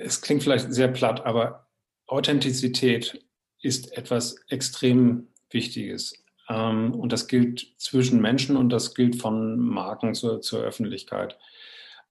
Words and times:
es 0.00 0.20
klingt 0.20 0.42
vielleicht 0.42 0.72
sehr 0.72 0.88
platt, 0.88 1.24
aber 1.24 1.66
Authentizität 2.06 3.24
ist 3.60 3.96
etwas 3.96 4.36
extrem 4.48 5.28
Wichtiges. 5.50 6.24
Ähm, 6.48 6.94
und 6.94 7.12
das 7.12 7.28
gilt 7.28 7.74
zwischen 7.78 8.20
Menschen 8.20 8.56
und 8.56 8.70
das 8.70 8.94
gilt 8.94 9.16
von 9.16 9.58
Marken 9.58 10.14
zur, 10.14 10.40
zur 10.40 10.60
Öffentlichkeit. 10.60 11.38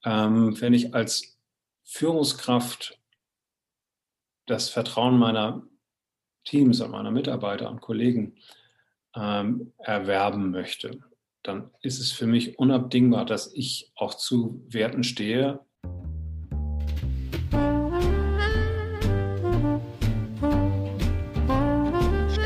Ähm, 0.05 0.59
wenn 0.61 0.73
ich 0.73 0.93
als 0.93 1.37
Führungskraft 1.83 2.97
das 4.45 4.69
Vertrauen 4.69 5.17
meiner 5.17 5.63
Teams 6.45 6.81
und 6.81 6.91
meiner 6.91 7.11
Mitarbeiter 7.11 7.69
und 7.69 7.81
Kollegen 7.81 8.37
ähm, 9.15 9.73
erwerben 9.79 10.51
möchte, 10.51 10.99
dann 11.43 11.71
ist 11.81 11.99
es 11.99 12.11
für 12.11 12.27
mich 12.27 12.59
unabdingbar, 12.59 13.25
dass 13.25 13.53
ich 13.53 13.91
auch 13.95 14.13
zu 14.13 14.63
Werten 14.67 15.03
stehe. 15.03 15.59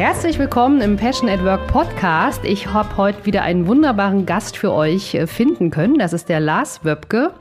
Herzlich 0.00 0.38
willkommen 0.38 0.80
im 0.80 0.96
Passion 0.96 1.28
at 1.28 1.44
Work 1.44 1.66
Podcast. 1.66 2.42
Ich 2.46 2.68
habe 2.68 2.96
heute 2.96 3.26
wieder 3.26 3.42
einen 3.42 3.66
wunderbaren 3.66 4.24
Gast 4.24 4.56
für 4.56 4.72
euch 4.72 5.14
äh, 5.14 5.26
finden 5.26 5.68
können. 5.68 5.98
Das 5.98 6.14
ist 6.14 6.30
der 6.30 6.40
Lars 6.40 6.86
Wöpke. 6.86 7.34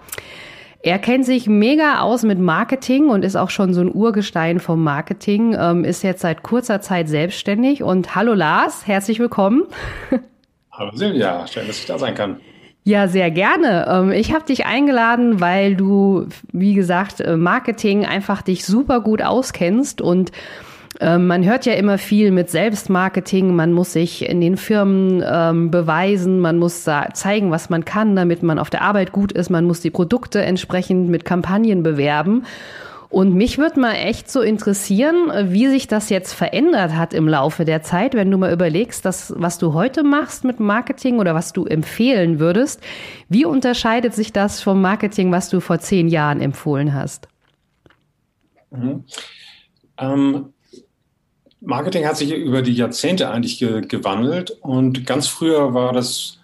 Er 0.83 0.99
kennt 0.99 1.25
sich 1.25 1.47
mega 1.47 2.01
aus 2.01 2.23
mit 2.23 2.37
Marketing 2.37 3.07
und 3.07 3.23
ist 3.23 3.37
auch 3.37 3.49
schon 3.49 3.73
so 3.73 3.79
ein 3.79 3.89
Urgestein 3.89 4.59
vom 4.59 4.83
Marketing, 4.83 5.55
ähm, 5.57 5.85
ist 5.85 6.03
jetzt 6.03 6.19
seit 6.19 6.43
kurzer 6.43 6.81
Zeit 6.81 7.07
selbstständig. 7.07 7.81
Und 7.81 8.13
hallo 8.13 8.33
Lars, 8.33 8.85
herzlich 8.85 9.19
willkommen. 9.19 9.63
Hallo 10.73 10.91
Silvia, 10.93 11.47
schön, 11.47 11.65
dass 11.65 11.79
ich 11.79 11.85
da 11.85 11.97
sein 11.97 12.13
kann. 12.13 12.41
Ja, 12.83 13.07
sehr 13.07 13.31
gerne. 13.31 13.87
Ähm, 13.89 14.11
ich 14.11 14.33
habe 14.33 14.43
dich 14.43 14.65
eingeladen, 14.65 15.39
weil 15.39 15.77
du, 15.77 16.27
wie 16.51 16.73
gesagt, 16.73 17.21
äh, 17.21 17.37
Marketing 17.37 18.05
einfach 18.05 18.41
dich 18.41 18.65
super 18.65 18.99
gut 18.99 19.21
auskennst 19.21 20.01
und 20.01 20.33
ähm, 20.99 21.27
man 21.27 21.45
hört 21.45 21.65
ja 21.65 21.73
immer 21.73 21.97
viel 21.97 22.31
mit 22.31 22.49
Selbstmarketing, 22.49 23.55
man 23.55 23.71
muss 23.71 23.93
sich 23.93 24.27
in 24.27 24.41
den 24.41 24.57
Firmen 24.57 25.23
ähm, 25.25 25.71
beweisen, 25.71 26.39
man 26.39 26.57
muss 26.57 26.83
zeigen, 26.83 27.51
was 27.51 27.69
man 27.69 27.85
kann, 27.85 28.15
damit 28.15 28.43
man 28.43 28.59
auf 28.59 28.69
der 28.69 28.81
Arbeit 28.81 29.11
gut 29.11 29.31
ist, 29.31 29.49
man 29.49 29.65
muss 29.65 29.79
die 29.79 29.91
Produkte 29.91 30.41
entsprechend 30.41 31.09
mit 31.09 31.23
Kampagnen 31.23 31.83
bewerben. 31.83 32.43
Und 33.09 33.33
mich 33.33 33.57
würde 33.57 33.79
mal 33.79 33.93
echt 33.93 34.29
so 34.29 34.41
interessieren, 34.41 35.31
wie 35.51 35.67
sich 35.67 35.87
das 35.87 36.09
jetzt 36.09 36.33
verändert 36.33 36.95
hat 36.95 37.15
im 37.15 37.27
Laufe 37.27 37.65
der 37.65 37.81
Zeit, 37.81 38.13
wenn 38.13 38.29
du 38.29 38.37
mal 38.37 38.53
überlegst, 38.53 39.03
dass, 39.03 39.33
was 39.35 39.57
du 39.57 39.73
heute 39.73 40.03
machst 40.03 40.43
mit 40.43 40.59
Marketing 40.59 41.17
oder 41.17 41.33
was 41.33 41.51
du 41.51 41.65
empfehlen 41.65 42.39
würdest. 42.39 42.81
Wie 43.27 43.45
unterscheidet 43.45 44.13
sich 44.13 44.31
das 44.31 44.61
vom 44.61 44.79
Marketing, 44.79 45.31
was 45.31 45.49
du 45.49 45.59
vor 45.59 45.79
zehn 45.79 46.07
Jahren 46.07 46.39
empfohlen 46.39 46.93
hast? 46.93 47.27
Mhm. 48.69 49.05
Ähm, 49.97 50.53
Marketing 51.61 52.05
hat 52.05 52.17
sich 52.17 52.31
über 52.31 52.61
die 52.61 52.73
Jahrzehnte 52.73 53.29
eigentlich 53.29 53.59
ge 53.59 53.81
gewandelt 53.81 54.51
und 54.61 55.05
ganz 55.05 55.27
früher 55.27 55.73
war 55.73 55.93
das, 55.93 56.39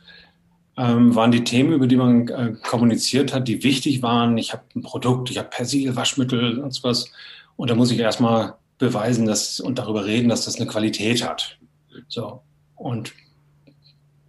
ähm, 0.77 1.15
waren 1.15 1.31
die 1.31 1.43
Themen, 1.43 1.73
über 1.73 1.87
die 1.87 1.95
man 1.95 2.27
äh, 2.27 2.53
kommuniziert 2.61 3.33
hat, 3.33 3.47
die 3.47 3.63
wichtig 3.63 4.01
waren. 4.01 4.37
Ich 4.37 4.51
habe 4.51 4.63
ein 4.75 4.81
Produkt, 4.81 5.29
ich 5.29 5.37
habe 5.37 5.49
Persil, 5.49 5.95
Waschmittel 5.95 6.59
und 6.59 6.73
so 6.73 6.83
was 6.87 7.11
und 7.55 7.69
da 7.69 7.75
muss 7.75 7.91
ich 7.91 7.99
erstmal 7.99 8.55
beweisen 8.77 9.25
dass, 9.25 9.59
und 9.61 9.79
darüber 9.79 10.05
reden, 10.05 10.27
dass 10.27 10.45
das 10.45 10.57
eine 10.57 10.67
Qualität 10.67 11.25
hat. 11.25 11.57
So 12.09 12.41
und 12.75 13.13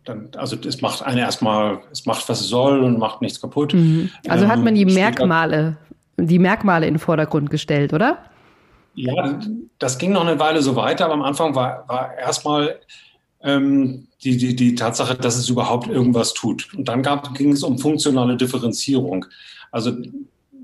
dann, 0.04 0.30
also 0.36 0.56
es 0.56 0.80
macht 0.80 1.02
eine 1.02 1.20
erstmal, 1.20 1.80
es 1.90 2.06
macht, 2.06 2.28
was 2.28 2.40
es 2.40 2.48
soll 2.48 2.80
und 2.84 2.98
macht 2.98 3.22
nichts 3.22 3.40
kaputt. 3.40 3.74
Mhm. 3.74 4.10
Also 4.28 4.44
ähm, 4.44 4.50
hat 4.50 4.62
man 4.62 4.74
die 4.74 4.84
Merkmale, 4.84 5.76
die 6.16 6.38
Merkmale 6.38 6.86
in 6.86 6.94
den 6.94 7.00
Vordergrund 7.00 7.50
gestellt, 7.50 7.92
oder? 7.92 8.18
Ja, 8.96 9.38
das 9.78 9.98
ging 9.98 10.12
noch 10.12 10.26
eine 10.26 10.38
Weile 10.38 10.62
so 10.62 10.74
weiter, 10.74 11.04
aber 11.04 11.14
am 11.14 11.22
Anfang 11.22 11.54
war, 11.54 11.86
war 11.86 12.16
erstmal 12.16 12.80
ähm, 13.42 14.08
die, 14.24 14.38
die, 14.38 14.56
die 14.56 14.74
Tatsache, 14.74 15.14
dass 15.14 15.36
es 15.36 15.50
überhaupt 15.50 15.86
irgendwas 15.86 16.32
tut. 16.32 16.72
Und 16.74 16.88
dann 16.88 17.02
gab, 17.02 17.34
ging 17.34 17.52
es 17.52 17.62
um 17.62 17.78
funktionale 17.78 18.38
Differenzierung. 18.38 19.26
Also 19.70 19.92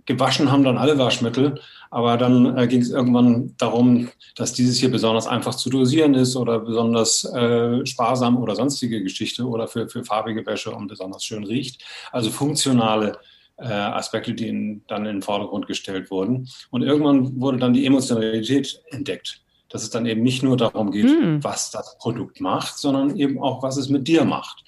gewaschen 0.07 0.51
haben 0.51 0.65
dann 0.65 0.79
alle 0.79 0.97
Waschmittel, 0.97 1.61
aber 1.91 2.17
dann 2.17 2.57
äh, 2.57 2.67
ging 2.67 2.81
es 2.81 2.89
irgendwann 2.89 3.55
darum, 3.59 4.09
dass 4.35 4.55
dieses 4.55 4.79
hier 4.79 4.91
besonders 4.91 5.27
einfach 5.27 5.55
zu 5.55 5.69
dosieren 5.69 6.15
ist 6.15 6.35
oder 6.35 6.59
besonders 6.59 7.25
äh, 7.35 7.85
sparsam 7.85 8.39
oder 8.39 8.57
sonstige 8.57 9.03
Geschichte 9.03 9.45
oder 9.47 9.69
für, 9.69 9.91
für 9.91 10.05
farbige 10.05 10.47
Wäsche 10.47 10.71
und 10.71 10.89
besonders 10.89 11.23
schön 11.23 11.45
riecht. 11.45 11.83
Also 12.11 12.31
funktionale 12.31 13.19
äh, 13.59 13.67
Aspekte, 13.67 14.35
die 14.35 14.49
in, 14.49 14.83
dann 14.89 15.07
in 15.07 15.17
den 15.17 15.23
Vordergrund 15.23 15.67
gestellt 15.67 16.11
wurden. 16.11 16.49
Und 16.71 16.83
irgendwann 16.83 17.41
wurde 17.41 17.59
dann 17.59 17.73
die 17.73 17.87
Emotionalität 17.87 18.81
entdeckt, 18.91 19.43
dass 19.69 19.83
es 19.83 19.91
dann 19.91 20.07
eben 20.07 20.23
nicht 20.23 20.43
nur 20.43 20.57
darum 20.57 20.91
geht, 20.91 21.09
hm. 21.09 21.43
was 21.43 21.71
das 21.71 21.97
Produkt 21.99 22.41
macht, 22.41 22.79
sondern 22.79 23.17
eben 23.17 23.41
auch, 23.41 23.63
was 23.63 23.77
es 23.77 23.89
mit 23.89 24.09
dir 24.09 24.25
macht. 24.25 24.65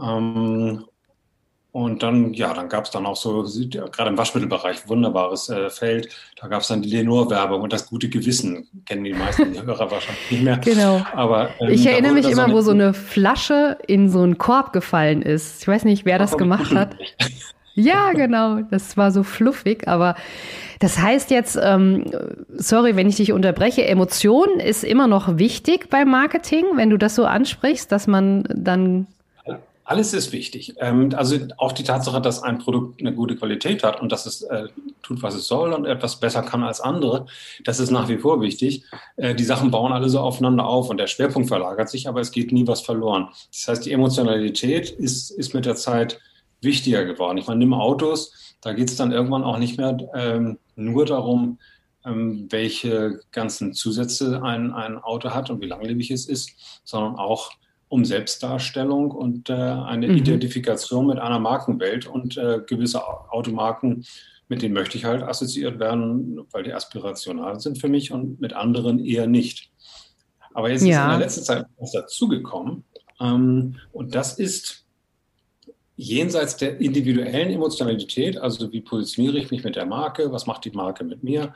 Ähm, 0.00 0.84
und 1.72 2.02
dann, 2.02 2.34
ja, 2.34 2.52
dann 2.52 2.68
gab 2.68 2.86
es 2.86 2.90
dann 2.90 3.06
auch 3.06 3.14
so, 3.14 3.44
gerade 3.44 4.10
im 4.10 4.18
Waschmittelbereich, 4.18 4.88
wunderbares 4.88 5.48
äh, 5.50 5.70
Feld. 5.70 6.08
Da 6.40 6.48
gab 6.48 6.62
es 6.62 6.68
dann 6.68 6.82
die 6.82 6.90
Lenore-Werbung 6.90 7.62
und 7.62 7.72
das 7.72 7.88
gute 7.88 8.08
Gewissen. 8.08 8.66
Kennen 8.86 9.04
die 9.04 9.12
meisten 9.12 9.54
Hörer 9.66 9.88
wahrscheinlich 9.88 10.30
nicht 10.32 10.42
mehr. 10.42 10.58
Genau. 10.58 11.00
Aber, 11.14 11.50
ähm, 11.60 11.70
ich 11.70 11.86
erinnere 11.86 12.14
mich 12.14 12.28
immer, 12.28 12.48
so 12.48 12.54
wo 12.54 12.60
so 12.60 12.72
eine 12.72 12.92
Flasche 12.92 13.78
in 13.86 14.10
so 14.10 14.22
einen 14.22 14.36
Korb 14.36 14.72
gefallen 14.72 15.22
ist. 15.22 15.62
Ich 15.62 15.68
weiß 15.68 15.84
nicht, 15.84 16.04
wer 16.04 16.18
das 16.18 16.36
gemacht 16.36 16.74
hat. 16.74 16.96
Ja, 17.74 18.12
genau. 18.12 18.60
Das 18.70 18.96
war 18.96 19.10
so 19.10 19.22
fluffig, 19.22 19.88
aber 19.88 20.16
das 20.80 20.98
heißt 20.98 21.30
jetzt, 21.30 21.58
ähm, 21.62 22.04
sorry, 22.56 22.96
wenn 22.96 23.08
ich 23.08 23.16
dich 23.16 23.32
unterbreche, 23.32 23.86
Emotion 23.86 24.60
ist 24.60 24.82
immer 24.82 25.06
noch 25.06 25.38
wichtig 25.38 25.90
beim 25.90 26.10
Marketing, 26.10 26.64
wenn 26.74 26.90
du 26.90 26.96
das 26.96 27.14
so 27.14 27.24
ansprichst, 27.24 27.92
dass 27.92 28.06
man 28.06 28.44
dann 28.48 29.06
alles 29.90 30.14
ist 30.14 30.30
wichtig. 30.30 30.74
Ähm, 30.78 31.10
also 31.16 31.36
auch 31.56 31.72
die 31.72 31.82
Tatsache, 31.82 32.20
dass 32.20 32.44
ein 32.44 32.58
Produkt 32.58 33.00
eine 33.00 33.12
gute 33.12 33.34
Qualität 33.34 33.82
hat 33.82 34.00
und 34.00 34.12
dass 34.12 34.24
es 34.24 34.42
äh, 34.42 34.68
tut, 35.02 35.20
was 35.20 35.34
es 35.34 35.48
soll 35.48 35.72
und 35.72 35.84
etwas 35.84 36.20
besser 36.20 36.42
kann 36.42 36.62
als 36.62 36.80
andere, 36.80 37.26
das 37.64 37.80
ist 37.80 37.90
nach 37.90 38.08
wie 38.08 38.18
vor 38.18 38.40
wichtig. 38.40 38.84
Äh, 39.16 39.34
die 39.34 39.42
Sachen 39.42 39.72
bauen 39.72 39.92
alle 39.92 40.08
so 40.08 40.20
aufeinander 40.20 40.64
auf 40.64 40.90
und 40.90 40.98
der 40.98 41.08
Schwerpunkt 41.08 41.48
verlagert 41.48 41.90
sich, 41.90 42.08
aber 42.08 42.20
es 42.20 42.30
geht 42.30 42.52
nie 42.52 42.68
was 42.68 42.82
verloren. 42.82 43.30
Das 43.50 43.66
heißt, 43.66 43.84
die 43.84 43.90
Emotionalität 43.90 44.90
ist, 44.90 45.32
ist 45.32 45.54
mit 45.54 45.66
der 45.66 45.74
Zeit 45.74 46.20
wichtiger 46.62 47.04
geworden. 47.04 47.38
Ich 47.38 47.46
meine, 47.46 47.58
nimm 47.58 47.74
Autos, 47.74 48.56
da 48.60 48.72
geht 48.72 48.90
es 48.90 48.96
dann 48.96 49.12
irgendwann 49.12 49.44
auch 49.44 49.58
nicht 49.58 49.78
mehr 49.78 49.96
ähm, 50.14 50.58
nur 50.76 51.06
darum, 51.06 51.58
ähm, 52.04 52.46
welche 52.50 53.20
ganzen 53.32 53.72
Zusätze 53.72 54.42
ein, 54.42 54.72
ein 54.72 54.98
Auto 54.98 55.30
hat 55.30 55.50
und 55.50 55.60
wie 55.60 55.66
langlebig 55.66 56.10
es 56.10 56.26
ist, 56.26 56.80
sondern 56.84 57.16
auch 57.16 57.52
um 57.88 58.04
Selbstdarstellung 58.04 59.10
und 59.10 59.50
äh, 59.50 59.52
eine 59.52 60.08
mhm. 60.08 60.16
Identifikation 60.16 61.06
mit 61.06 61.18
einer 61.18 61.40
Markenwelt 61.40 62.06
und 62.06 62.36
äh, 62.36 62.60
gewisse 62.66 63.06
Automarken, 63.32 64.04
mit 64.48 64.62
denen 64.62 64.74
möchte 64.74 64.96
ich 64.96 65.04
halt 65.04 65.22
assoziiert 65.22 65.78
werden, 65.78 66.40
weil 66.52 66.62
die 66.62 66.72
aspirational 66.72 67.60
sind 67.60 67.78
für 67.78 67.88
mich 67.88 68.12
und 68.12 68.40
mit 68.40 68.52
anderen 68.52 69.04
eher 69.04 69.26
nicht. 69.26 69.70
Aber 70.54 70.70
jetzt 70.70 70.84
ja. 70.84 70.98
ist 70.98 71.04
in 71.04 71.10
der 71.10 71.18
letzten 71.18 71.42
Zeit 71.42 71.66
was 71.78 71.92
dazugekommen 71.92 72.84
ähm, 73.20 73.76
und 73.92 74.14
das 74.14 74.38
ist 74.38 74.86
jenseits 76.00 76.56
der 76.56 76.80
individuellen 76.80 77.50
Emotionalität, 77.50 78.38
also 78.38 78.72
wie 78.72 78.80
positioniere 78.80 79.38
ich 79.38 79.50
mich 79.50 79.62
mit 79.64 79.76
der 79.76 79.84
Marke, 79.84 80.32
was 80.32 80.46
macht 80.46 80.64
die 80.64 80.70
Marke 80.70 81.04
mit 81.04 81.22
mir, 81.22 81.54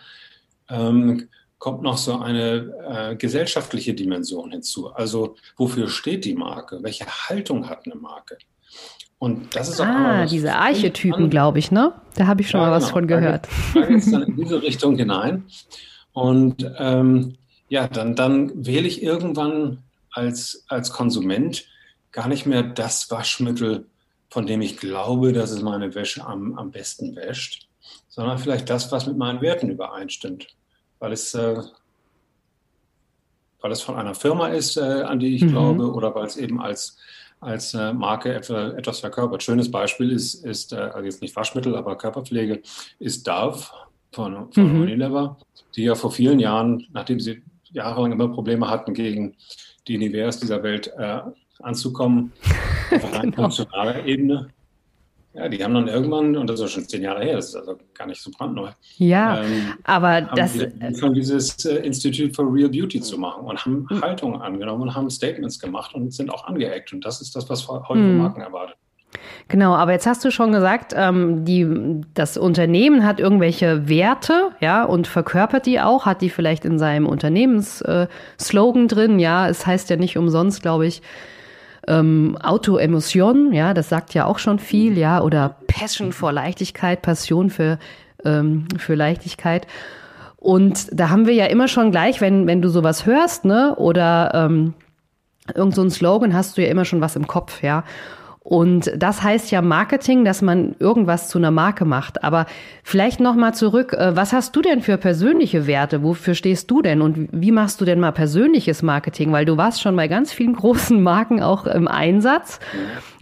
ähm, 0.69 1.29
kommt 1.59 1.83
noch 1.83 1.97
so 1.97 2.19
eine 2.19 2.75
äh, 2.87 3.17
gesellschaftliche 3.17 3.95
Dimension 3.95 4.51
hinzu. 4.51 4.93
Also 4.93 5.37
wofür 5.57 5.89
steht 5.89 6.27
die 6.27 6.35
Marke? 6.35 6.79
Welche 6.83 7.07
Haltung 7.07 7.71
hat 7.71 7.87
eine 7.87 7.95
Marke? 7.95 8.37
Und 9.19 9.57
das 9.57 9.71
ist 9.71 9.81
auch 9.81 9.87
ah, 9.87 10.27
diese 10.27 10.55
Archetypen, 10.55 11.31
glaube 11.31 11.59
ich, 11.59 11.71
ne? 11.71 11.95
Da 12.17 12.27
habe 12.27 12.43
ich 12.43 12.51
schon 12.51 12.61
ja, 12.61 12.67
mal 12.67 12.73
was 12.73 12.85
genau. 12.85 12.95
von 12.95 13.07
gehört. 13.07 13.49
Da 13.73 13.87
geht 13.87 13.99
es 13.99 14.11
dann 14.11 14.25
in 14.25 14.37
diese 14.37 14.63
Richtung 14.63 14.99
hinein. 14.99 15.45
Und 16.13 16.71
ähm, 16.79 17.37
ja, 17.69 17.89
dann, 17.89 18.15
dann 18.15 18.67
wähle 18.67 18.87
ich 18.87 19.03
irgendwann 19.03 19.79
als, 20.11 20.65
als 20.69 20.93
Konsument 20.93 21.65
gar 22.13 22.29
nicht 22.29 22.45
mehr 22.45 22.63
das 22.63 23.11
Waschmittel, 23.11 23.87
von 24.35 24.49
dem 24.49 24.63
ich 24.63 24.79
glaube, 24.79 25.33
dass 25.33 25.53
es 25.53 25.63
meine 25.63 25.95
Wäsche 25.95 26.27
am, 26.27 26.59
am 26.59 26.73
besten 26.73 27.15
wäscht, 27.15 27.69
sondern 28.09 28.37
vielleicht 28.37 28.69
das, 28.69 28.91
was 28.91 29.07
mit 29.07 29.17
meinen 29.17 29.41
Werten 29.41 29.71
übereinstimmt. 29.71 30.49
Weil 30.99 31.13
es, 31.13 31.35
äh, 31.35 31.63
weil 33.61 33.71
es 33.71 33.81
von 33.81 33.95
einer 33.95 34.17
Firma 34.17 34.49
ist, 34.49 34.77
äh, 34.77 34.81
an 34.81 35.21
die 35.21 35.37
ich 35.37 35.43
mhm. 35.43 35.51
glaube, 35.51 35.93
oder 35.93 36.17
weil 36.17 36.27
es 36.27 36.37
eben 36.37 36.61
als, 36.61 36.99
als 37.39 37.75
äh, 37.75 37.93
Marke 37.93 38.35
etwas 38.35 38.99
verkörpert. 38.99 39.45
Schönes 39.45 39.71
Beispiel 39.71 40.11
ist, 40.11 40.45
ist 40.45 40.73
äh, 40.73 40.79
also 40.79 41.05
jetzt 41.05 41.23
nicht 41.23 41.37
Waschmittel, 41.37 41.77
aber 41.77 41.97
Körperpflege, 41.97 42.61
ist 42.99 43.29
Dove 43.29 43.65
von, 44.11 44.53
von 44.53 44.75
mhm. 44.75 44.81
Unilever, 44.81 45.39
die 45.77 45.85
ja 45.85 45.95
vor 45.95 46.11
vielen 46.11 46.41
Jahren, 46.41 46.89
nachdem 46.93 47.21
sie 47.21 47.41
jahrelang 47.71 48.11
immer 48.11 48.27
Probleme 48.27 48.69
hatten, 48.69 48.95
gegen 48.95 49.37
die 49.87 49.97
Niveas 49.97 50.41
dieser 50.41 50.65
Welt 50.65 50.89
äh, 50.99 51.21
anzukommen, 51.63 52.33
auf 52.91 53.13
einer 53.13 53.21
genau. 53.31 53.43
nationaler 53.43 54.05
Ebene, 54.05 54.49
ja, 55.35 55.49
die 55.49 55.65
haben 55.65 55.75
dann 55.75 55.89
irgendwann, 55.89 56.37
und 56.37 56.49
das 56.49 56.61
ist 56.61 56.71
schon 56.71 56.89
zehn 56.89 57.03
Jahre 57.03 57.25
her, 57.25 57.35
das 57.35 57.49
ist 57.49 57.57
also 57.57 57.77
gar 57.93 58.07
nicht 58.07 58.23
so 58.23 58.31
brandneu. 58.31 58.69
Ja, 58.99 59.43
ähm, 59.43 59.75
aber 59.83 60.23
das. 60.23 60.57
Von 61.01 61.13
dieses 61.13 61.65
äh, 61.65 61.79
Institute 61.79 62.33
for 62.33 62.53
Real 62.55 62.69
Beauty 62.69 63.01
zu 63.01 63.19
machen 63.19 63.45
und 63.45 63.65
haben 63.65 63.87
mhm. 63.91 64.01
Haltungen 64.01 64.41
angenommen 64.41 64.83
und 64.83 64.95
haben 64.95 65.11
Statements 65.11 65.59
gemacht 65.59 65.93
und 65.95 66.15
sind 66.15 66.31
auch 66.31 66.45
angeeckt. 66.45 66.93
Und 66.93 67.05
das 67.05 67.21
ist 67.21 67.35
das, 67.35 67.51
was 67.51 67.67
heute 67.67 67.85
von 67.85 68.13
mhm. 68.13 68.19
Marken 68.19 68.43
erwartet. 68.43 68.77
Genau, 69.49 69.75
aber 69.75 69.93
jetzt 69.93 70.07
hast 70.07 70.25
du 70.25 70.31
schon 70.31 70.53
gesagt, 70.53 70.93
ähm, 70.97 71.45
die, 71.45 71.67
das 72.15 72.37
Unternehmen 72.37 73.05
hat 73.05 73.19
irgendwelche 73.19 73.89
Werte, 73.89 74.53
ja, 74.61 74.85
und 74.85 75.09
verkörpert 75.09 75.67
die 75.67 75.81
auch, 75.81 76.07
hat 76.07 76.23
die 76.23 76.31
vielleicht 76.31 76.65
in 76.65 76.79
seinem 76.79 77.07
Unternehmensslogan 77.07 78.85
äh, 78.85 78.87
drin, 78.87 79.19
ja. 79.19 79.49
Es 79.49 79.67
heißt 79.67 79.91
ja 79.91 79.97
nicht 79.97 80.17
umsonst, 80.17 80.63
glaube 80.63 80.87
ich, 80.87 81.03
ähm, 81.89 82.37
Autoemotion, 82.43 83.53
ja, 83.53 83.75
das 83.75 83.89
sagt 83.89 84.15
ja 84.15 84.27
auch 84.27 84.39
schon 84.39 84.59
viel, 84.59 84.97
ja, 84.99 85.23
oder 85.23 85.57
Passion 85.67 86.13
vor 86.13 86.33
Leichtigkeit, 86.33 87.03
Passion 87.03 87.51
für, 87.51 87.79
ähm, 88.25 88.67
für 88.79 88.95
Leichtigkeit. 88.95 89.67
Und 90.37 90.89
da 90.93 91.09
haben 91.09 91.27
wir 91.27 91.35
ja 91.35 91.47
immer 91.47 91.69
schon 91.69 91.91
gleich, 91.91 92.21
wenn, 92.21 92.47
wenn 92.47 92.61
du 92.61 92.69
sowas 92.69 93.07
hörst, 93.07 93.45
ne, 93.45 93.75
oder 93.77 94.31
ähm, 94.35 94.75
irgend 95.55 95.75
so 95.75 95.89
Slogan, 95.89 96.35
hast 96.35 96.57
du 96.57 96.63
ja 96.63 96.69
immer 96.69 96.85
schon 96.85 97.01
was 97.01 97.17
im 97.17 97.27
Kopf, 97.27 97.63
ja. 97.63 97.85
Und 98.47 98.93
das 98.95 99.23
heißt 99.23 99.51
ja 99.53 99.63
Marketing, 99.63 100.23
dass 100.27 100.43
man 100.43 100.77
irgendwas 100.79 101.29
zu 101.29 101.39
einer 101.39 101.51
Marke 101.51 101.87
macht. 101.87 102.23
Aber 102.23 102.45
vielleicht 102.83 103.19
noch 103.19 103.37
mal 103.37 103.55
zurück, 103.55 103.95
äh, 103.95 104.15
was 104.15 104.35
hast 104.35 104.55
du 104.55 104.61
denn 104.61 104.83
für 104.83 104.99
persönliche 104.99 105.67
Werte? 105.67 106.03
Wofür 106.03 106.35
stehst 106.35 106.71
du 106.71 106.83
denn? 106.83 107.01
Und 107.01 107.31
wie 107.33 107.53
machst 107.53 107.81
du 107.81 107.87
denn 107.87 108.01
mal 108.01 108.13
persönliches 108.13 108.83
Marketing? 108.83 109.33
Weil 109.33 109.47
du 109.47 109.57
warst 109.57 109.81
schon 109.81 109.97
bei 109.97 110.09
ganz 110.09 110.31
vielen 110.31 110.53
großen 110.57 111.03
Marken 111.03 111.43
auch 111.43 111.67
im 111.67 111.89
Einsatz. 111.89 112.61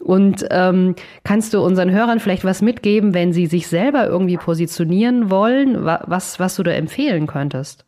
Und 0.00 0.44
ähm, 0.50 0.96
kannst 1.22 1.54
du 1.54 1.60
unseren 1.60 1.92
Hörern 1.92 2.19
vielleicht 2.19 2.44
was 2.44 2.60
mitgeben, 2.60 3.14
wenn 3.14 3.32
sie 3.32 3.46
sich 3.46 3.69
selber 3.69 4.08
irgendwie 4.08 4.38
positionieren 4.38 5.30
wollen, 5.30 5.84
was, 5.84 6.40
was 6.40 6.56
du 6.56 6.64
da 6.64 6.72
empfehlen 6.72 7.28
könntest? 7.28 7.84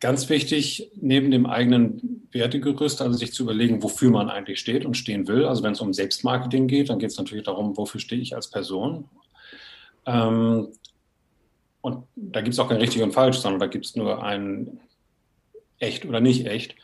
Ganz 0.00 0.28
wichtig, 0.28 0.90
neben 0.96 1.30
dem 1.30 1.46
eigenen 1.46 2.26
Wertegerüst, 2.30 3.00
also 3.00 3.16
sich 3.16 3.32
zu 3.32 3.44
überlegen, 3.44 3.82
wofür 3.82 4.10
man 4.10 4.28
eigentlich 4.28 4.60
steht 4.60 4.84
und 4.84 4.96
stehen 4.96 5.28
will. 5.28 5.46
Also 5.46 5.62
wenn 5.62 5.72
es 5.72 5.80
um 5.80 5.92
Selbstmarketing 5.92 6.66
geht, 6.66 6.90
dann 6.90 6.98
geht 6.98 7.10
es 7.10 7.18
natürlich 7.18 7.44
darum, 7.44 7.76
wofür 7.76 8.00
stehe 8.00 8.20
ich 8.20 8.34
als 8.34 8.50
Person. 8.50 9.08
Ähm, 10.04 10.68
und 11.80 12.04
da 12.16 12.40
gibt 12.40 12.54
es 12.54 12.58
auch 12.58 12.68
kein 12.68 12.78
richtig 12.78 13.02
und 13.02 13.12
falsch, 13.12 13.38
sondern 13.38 13.60
da 13.60 13.66
gibt 13.66 13.86
es 13.86 13.96
nur 13.96 14.22
ein 14.22 14.80
echt 15.78 16.04
oder 16.04 16.20
nicht 16.20 16.46
echt. 16.46 16.76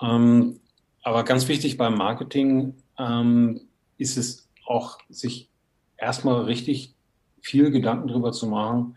Ähm, 0.00 0.60
aber 1.02 1.24
ganz 1.24 1.48
wichtig 1.48 1.76
beim 1.76 1.94
Marketing 1.94 2.74
ähm, 2.98 3.60
ist 3.98 4.16
es 4.16 4.48
auch, 4.66 4.98
sich 5.08 5.48
erstmal 5.96 6.42
richtig 6.42 6.94
viel 7.40 7.70
Gedanken 7.70 8.08
darüber 8.08 8.32
zu 8.32 8.46
machen 8.46 8.96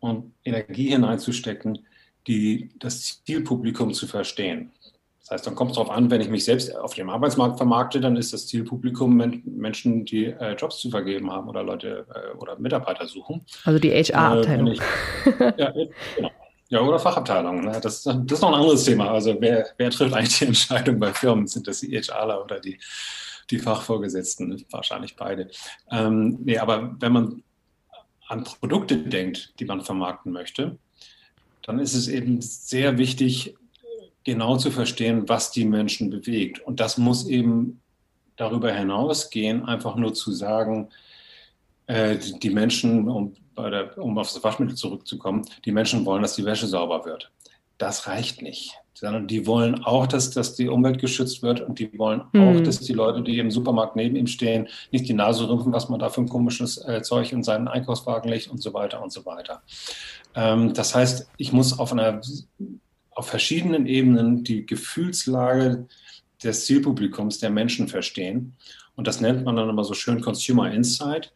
und 0.00 0.32
Energie 0.44 0.88
hineinzustecken, 0.88 1.86
die, 2.26 2.70
das 2.78 3.22
Zielpublikum 3.24 3.92
zu 3.92 4.06
verstehen. 4.06 4.72
Das 5.20 5.30
heißt, 5.30 5.46
dann 5.46 5.54
kommt 5.54 5.70
es 5.70 5.76
darauf 5.76 5.92
an, 5.92 6.10
wenn 6.10 6.20
ich 6.20 6.28
mich 6.28 6.44
selbst 6.44 6.74
auf 6.74 6.94
dem 6.94 7.08
Arbeitsmarkt 7.08 7.56
vermarkte, 7.56 8.00
dann 8.00 8.16
ist 8.16 8.32
das 8.32 8.48
Zielpublikum 8.48 9.16
Menschen, 9.44 10.04
die 10.04 10.26
äh, 10.26 10.54
Jobs 10.54 10.78
zu 10.78 10.90
vergeben 10.90 11.30
haben 11.30 11.48
oder 11.48 11.62
Leute 11.62 12.04
äh, 12.12 12.36
oder 12.36 12.58
Mitarbeiter 12.58 13.06
suchen. 13.06 13.42
Also 13.64 13.78
die 13.78 13.92
HR-Abteilung. 13.92 14.68
Äh, 14.68 15.52
ja, 15.56 15.72
genau. 16.16 16.30
Ja, 16.70 16.80
oder 16.80 17.00
Fachabteilungen. 17.00 17.64
Ne? 17.64 17.80
Das, 17.82 18.04
das, 18.04 18.16
ist 18.16 18.42
noch 18.42 18.48
ein 18.48 18.60
anderes 18.60 18.84
Thema. 18.84 19.10
Also 19.10 19.36
wer, 19.40 19.66
wer 19.76 19.90
trifft 19.90 20.14
eigentlich 20.14 20.38
die 20.38 20.46
Entscheidung 20.46 21.00
bei 21.00 21.12
Firmen? 21.12 21.48
Sind 21.48 21.66
das 21.66 21.80
die 21.80 22.00
HRler 22.00 22.44
oder 22.44 22.60
die, 22.60 22.78
die 23.50 23.58
Fachvorgesetzten? 23.58 24.64
Wahrscheinlich 24.70 25.16
beide. 25.16 25.50
Ähm, 25.90 26.38
nee, 26.44 26.58
aber 26.58 26.94
wenn 27.00 27.12
man 27.12 27.42
an 28.28 28.44
Produkte 28.44 28.96
denkt, 28.98 29.54
die 29.58 29.64
man 29.64 29.80
vermarkten 29.80 30.32
möchte, 30.32 30.78
dann 31.70 31.78
ist 31.78 31.94
es 31.94 32.08
eben 32.08 32.40
sehr 32.40 32.98
wichtig, 32.98 33.54
genau 34.24 34.56
zu 34.56 34.72
verstehen, 34.72 35.28
was 35.28 35.52
die 35.52 35.64
Menschen 35.64 36.10
bewegt. 36.10 36.58
Und 36.58 36.80
das 36.80 36.98
muss 36.98 37.28
eben 37.28 37.80
darüber 38.34 38.72
hinausgehen, 38.72 39.64
einfach 39.64 39.94
nur 39.94 40.12
zu 40.12 40.32
sagen, 40.32 40.88
äh, 41.86 42.16
die 42.42 42.50
Menschen, 42.50 43.08
um, 43.08 43.34
der, 43.56 43.96
um 43.98 44.18
auf 44.18 44.32
das 44.32 44.42
Waschmittel 44.42 44.74
zurückzukommen, 44.74 45.46
die 45.64 45.70
Menschen 45.70 46.04
wollen, 46.04 46.22
dass 46.22 46.34
die 46.34 46.44
Wäsche 46.44 46.66
sauber 46.66 47.04
wird. 47.04 47.30
Das 47.78 48.08
reicht 48.08 48.42
nicht 48.42 48.74
sondern 49.00 49.26
die 49.26 49.46
wollen 49.46 49.82
auch, 49.84 50.06
dass, 50.06 50.30
dass 50.30 50.54
die 50.54 50.68
Umwelt 50.68 51.00
geschützt 51.00 51.42
wird 51.42 51.62
und 51.62 51.78
die 51.78 51.98
wollen 51.98 52.22
mhm. 52.32 52.42
auch, 52.42 52.60
dass 52.60 52.80
die 52.80 52.92
Leute, 52.92 53.22
die 53.22 53.38
im 53.38 53.50
Supermarkt 53.50 53.96
neben 53.96 54.14
ihm 54.14 54.26
stehen, 54.26 54.68
nicht 54.92 55.08
die 55.08 55.14
Nase 55.14 55.48
rümpfen, 55.48 55.72
was 55.72 55.88
man 55.88 55.98
da 55.98 56.10
für 56.10 56.20
ein 56.20 56.28
komisches 56.28 56.76
äh, 56.84 57.00
Zeug 57.00 57.32
in 57.32 57.42
seinen 57.42 57.66
Einkaufswagen 57.66 58.30
legt 58.30 58.48
und 58.48 58.62
so 58.62 58.74
weiter 58.74 59.02
und 59.02 59.10
so 59.10 59.24
weiter. 59.24 59.62
Ähm, 60.34 60.74
das 60.74 60.94
heißt, 60.94 61.30
ich 61.36 61.52
muss 61.52 61.78
auf 61.78 61.92
einer 61.92 62.20
auf 63.12 63.28
verschiedenen 63.28 63.86
Ebenen 63.86 64.44
die 64.44 64.64
Gefühlslage 64.64 65.86
des 66.42 66.64
Zielpublikums, 66.64 67.38
der 67.38 67.50
Menschen 67.50 67.88
verstehen. 67.88 68.56
Und 68.94 69.06
das 69.06 69.20
nennt 69.20 69.44
man 69.44 69.56
dann 69.56 69.68
immer 69.68 69.84
so 69.84 69.94
schön 69.94 70.20
Consumer 70.20 70.72
Insight. 70.72 71.34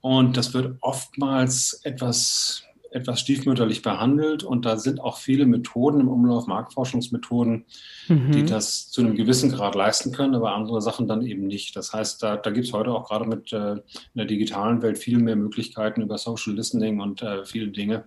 Und 0.00 0.36
das 0.36 0.52
wird 0.52 0.76
oftmals 0.80 1.80
etwas 1.84 2.64
etwas 2.92 3.20
stiefmütterlich 3.20 3.82
behandelt 3.82 4.44
und 4.44 4.64
da 4.64 4.76
sind 4.76 5.00
auch 5.00 5.18
viele 5.18 5.46
Methoden 5.46 6.00
im 6.00 6.08
Umlauf, 6.08 6.46
Marktforschungsmethoden, 6.46 7.64
mhm. 8.08 8.32
die 8.32 8.44
das 8.44 8.90
zu 8.90 9.00
einem 9.00 9.14
gewissen 9.14 9.50
Grad 9.50 9.74
leisten 9.74 10.12
können, 10.12 10.34
aber 10.34 10.54
andere 10.54 10.80
Sachen 10.80 11.08
dann 11.08 11.22
eben 11.22 11.46
nicht. 11.46 11.76
Das 11.76 11.92
heißt, 11.92 12.22
da, 12.22 12.36
da 12.36 12.50
gibt 12.50 12.66
es 12.66 12.72
heute 12.72 12.90
auch 12.90 13.08
gerade 13.08 13.26
mit 13.26 13.52
äh, 13.52 13.72
in 13.72 13.80
der 14.14 14.26
digitalen 14.26 14.82
Welt 14.82 14.98
viel 14.98 15.18
mehr 15.18 15.36
Möglichkeiten 15.36 16.02
über 16.02 16.18
Social 16.18 16.54
Listening 16.54 17.00
und 17.00 17.22
äh, 17.22 17.44
viele 17.44 17.68
Dinge 17.68 18.04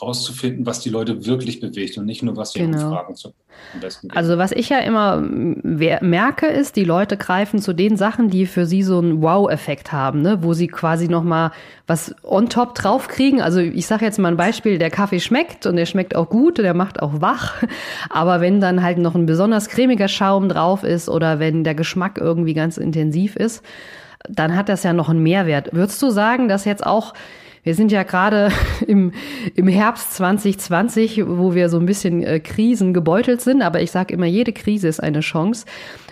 rauszufinden, 0.00 0.66
was 0.66 0.80
die 0.80 0.90
Leute 0.90 1.26
wirklich 1.26 1.60
bewegt 1.60 1.96
und 1.98 2.06
nicht 2.06 2.22
nur, 2.22 2.36
was 2.36 2.52
sie 2.52 2.60
genau. 2.60 2.88
Umfragen 2.88 3.14
zu 3.14 3.34
also 4.10 4.38
was 4.38 4.52
ich 4.52 4.68
ja 4.68 4.78
immer 4.78 5.20
merke, 5.20 6.46
ist, 6.46 6.76
die 6.76 6.84
Leute 6.84 7.16
greifen 7.16 7.60
zu 7.60 7.72
den 7.72 7.96
Sachen, 7.96 8.28
die 8.28 8.46
für 8.46 8.66
sie 8.66 8.82
so 8.82 8.98
einen 8.98 9.20
Wow-Effekt 9.20 9.92
haben, 9.92 10.22
ne? 10.22 10.42
wo 10.42 10.54
sie 10.54 10.68
quasi 10.68 11.08
nochmal 11.08 11.50
was 11.86 12.14
on 12.22 12.48
top 12.48 12.74
draufkriegen. 12.74 13.40
Also 13.40 13.60
ich 13.60 13.86
sage 13.86 14.04
jetzt 14.04 14.18
mal 14.18 14.23
ein 14.28 14.36
Beispiel, 14.36 14.78
der 14.78 14.90
Kaffee 14.90 15.20
schmeckt 15.20 15.66
und 15.66 15.76
der 15.76 15.86
schmeckt 15.86 16.16
auch 16.16 16.28
gut 16.28 16.58
und 16.58 16.64
der 16.64 16.74
macht 16.74 17.02
auch 17.02 17.20
wach. 17.20 17.62
Aber 18.10 18.40
wenn 18.40 18.60
dann 18.60 18.82
halt 18.82 18.98
noch 18.98 19.14
ein 19.14 19.26
besonders 19.26 19.68
cremiger 19.68 20.08
Schaum 20.08 20.48
drauf 20.48 20.84
ist 20.84 21.08
oder 21.08 21.38
wenn 21.38 21.64
der 21.64 21.74
Geschmack 21.74 22.18
irgendwie 22.18 22.54
ganz 22.54 22.76
intensiv 22.76 23.36
ist, 23.36 23.62
dann 24.28 24.56
hat 24.56 24.68
das 24.68 24.82
ja 24.82 24.92
noch 24.92 25.08
einen 25.08 25.22
Mehrwert. 25.22 25.70
Würdest 25.72 26.00
du 26.02 26.10
sagen, 26.10 26.48
dass 26.48 26.64
jetzt 26.64 26.86
auch 26.86 27.14
wir 27.64 27.74
sind 27.74 27.90
ja 27.90 28.02
gerade 28.02 28.50
im, 28.86 29.12
im 29.54 29.66
Herbst 29.68 30.14
2020, 30.14 31.26
wo 31.26 31.54
wir 31.54 31.68
so 31.68 31.78
ein 31.78 31.86
bisschen 31.86 32.22
äh, 32.22 32.38
Krisen 32.38 32.94
gebeutelt 32.94 33.40
sind, 33.40 33.62
aber 33.62 33.80
ich 33.80 33.90
sage 33.90 34.14
immer, 34.14 34.26
jede 34.26 34.52
Krise 34.52 34.86
ist 34.86 35.00
eine 35.00 35.20
Chance. 35.20 35.64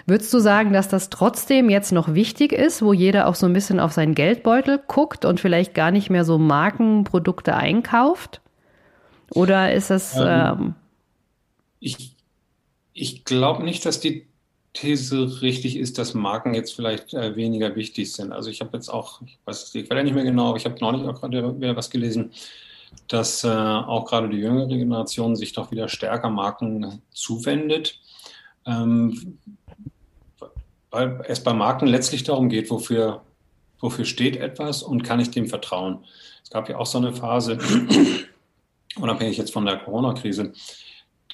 Würdest 0.07 0.33
du 0.35 0.39
sagen, 0.41 0.73
dass 0.73 0.89
das 0.89 1.11
trotzdem 1.11 1.71
jetzt 1.71 1.93
noch 1.93 2.15
wichtig 2.15 2.53
ist, 2.53 2.83
wo 2.83 2.93
jeder 2.93 3.29
auch 3.29 3.35
so 3.35 3.47
ein 3.47 3.53
bisschen 3.53 3.81
auf 3.81 3.93
seinen 3.93 4.15
Geldbeutel 4.15 4.81
guckt 4.87 5.25
und 5.25 5.41
vielleicht 5.41 5.75
gar 5.75 5.91
nicht 5.91 6.11
mehr 6.11 6.25
so 6.25 6.39
Markenprodukte 6.39 7.55
einkauft? 7.55 8.41
Oder 9.31 9.73
ist 9.73 9.91
das. 9.91 10.17
Ähm, 10.17 10.25
ähm 10.27 10.75
ich 11.81 12.15
ich 12.93 13.25
glaube 13.25 13.65
nicht, 13.65 13.85
dass 13.87 14.01
die 14.01 14.27
These 14.75 15.43
richtig 15.43 15.77
ist, 15.77 15.99
dass 15.99 16.15
Marken 16.15 16.55
jetzt 16.55 16.75
vielleicht 16.75 17.13
äh, 17.15 17.37
weniger 17.37 17.77
wichtig 17.77 18.13
sind. 18.13 18.33
Also 18.33 18.49
ich 18.49 18.61
habe 18.61 18.77
jetzt 18.77 18.89
auch, 18.89 19.21
ich 19.23 19.39
weiß 19.45 19.71
die 19.73 19.83
Quelle 19.83 20.03
nicht 20.03 20.15
mehr 20.15 20.25
genau, 20.25 20.49
aber 20.49 20.57
ich 20.57 20.65
habe 20.65 20.77
neulich 20.81 21.07
auch 21.07 21.21
gerade 21.21 21.61
wieder 21.61 21.77
was 21.77 21.91
gelesen, 21.91 22.33
dass 23.09 23.45
äh, 23.45 23.49
auch 23.49 24.07
gerade 24.07 24.29
die 24.29 24.39
jüngere 24.39 24.69
Generation 24.69 25.37
sich 25.37 25.53
doch 25.53 25.71
wieder 25.71 25.89
stärker 25.89 26.31
Marken 26.31 27.03
zuwendet. 27.11 28.01
Ähm, 28.65 29.39
weil 30.93 31.21
es 31.27 31.43
bei 31.43 31.53
Marken 31.53 31.87
letztlich 31.87 32.23
darum 32.23 32.49
geht, 32.49 32.71
wofür, 32.71 33.23
wofür 33.81 34.05
steht 34.05 34.37
etwas 34.37 34.83
und 34.83 35.03
kann 35.03 35.19
ich 35.19 35.31
dem 35.31 35.47
vertrauen. 35.47 36.05
Es 36.45 36.51
gab 36.51 36.69
ja 36.69 36.77
auch 36.77 36.87
so 36.87 36.99
eine 36.99 37.13
Phase, 37.13 37.59
unabhängig 38.97 39.39
jetzt 39.39 39.53
von 39.53 39.65
der 39.65 39.79
Corona-Krise, 39.79 40.53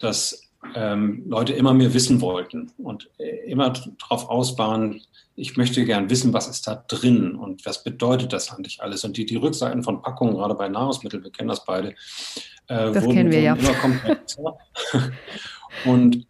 dass 0.01 0.49
ähm, 0.75 1.25
Leute 1.27 1.53
immer 1.53 1.75
mehr 1.75 1.93
wissen 1.93 2.21
wollten 2.21 2.73
und 2.79 3.11
äh, 3.19 3.51
immer 3.51 3.73
darauf 3.99 4.29
aus 4.29 4.59
waren, 4.59 5.03
ich 5.35 5.57
möchte 5.57 5.85
gern 5.85 6.11
wissen, 6.11 6.33
was 6.33 6.49
ist 6.49 6.67
da 6.67 6.85
drin 6.89 7.37
und 7.37 7.65
was 7.65 7.85
bedeutet 7.85 8.33
das 8.33 8.53
eigentlich 8.53 8.83
alles. 8.83 9.05
Und 9.05 9.17
die, 9.17 9.25
die 9.25 9.37
Rückseiten 9.37 9.85
von 9.85 10.03
Packungen, 10.03 10.35
gerade 10.35 10.55
bei 10.55 10.69
Nahrungsmitteln, 10.69 11.23
wir 11.23 11.31
kennen 11.31 11.49
das 11.49 11.65
beide, 11.65 11.91
äh, 11.91 12.93
das 12.93 13.05
wurden, 13.05 13.15
kennen 13.15 13.33
wir 13.33 13.41
ja. 13.41 13.55
immer 13.55 13.75
komplexer. 13.75 14.59
und 15.85 16.27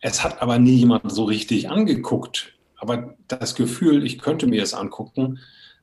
es 0.00 0.24
hat 0.24 0.42
aber 0.42 0.58
nie 0.58 0.76
jemand 0.76 1.10
so 1.10 1.24
richtig 1.24 1.68
angeguckt. 1.70 2.54
Aber 2.76 3.14
das 3.28 3.54
Gefühl, 3.54 4.04
ich 4.04 4.18
könnte 4.18 4.46
mir 4.46 4.62
es 4.62 4.74
angucken, 4.74 5.38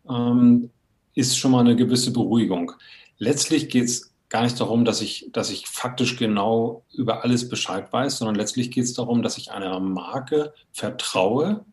ähm, 0.09 0.71
ist 1.13 1.37
schon 1.37 1.51
mal 1.51 1.61
eine 1.61 1.75
gewisse 1.75 2.11
Beruhigung. 2.11 2.71
Letztlich 3.19 3.69
geht 3.69 3.85
es 3.85 4.13
gar 4.29 4.43
nicht 4.43 4.59
darum, 4.59 4.83
dass 4.83 5.01
ich, 5.01 5.29
dass 5.31 5.49
ich 5.49 5.67
faktisch 5.67 6.17
genau 6.17 6.83
über 6.93 7.23
alles 7.23 7.47
Bescheid 7.47 7.91
weiß, 7.93 8.17
sondern 8.17 8.35
letztlich 8.35 8.71
geht 8.71 8.83
es 8.83 8.93
darum, 8.93 9.21
dass 9.21 9.37
ich 9.37 9.51
einer 9.51 9.79
Marke 9.79 10.53
vertraue, 10.71 11.65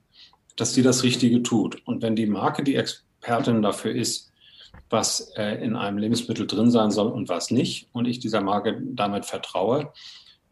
dass 0.57 0.75
sie 0.75 0.83
das 0.83 1.03
Richtige 1.03 1.43
tut. 1.43 1.83
Und 1.87 2.03
wenn 2.03 2.15
die 2.17 2.27
Marke 2.27 2.63
die 2.63 2.77
Expertin 2.77 3.63
dafür 3.63 3.95
ist, 3.95 4.31
was 4.91 5.33
äh, 5.37 5.65
in 5.65 5.77
einem 5.77 5.99
Lebensmittel 5.99 6.47
drin 6.47 6.71
sein 6.71 6.91
soll 6.91 7.11
und 7.11 7.29
was 7.29 7.51
nicht, 7.51 7.89
und 7.93 8.07
ich 8.07 8.19
dieser 8.19 8.41
Marke 8.41 8.81
damit 8.83 9.25
vertraue, 9.25 9.93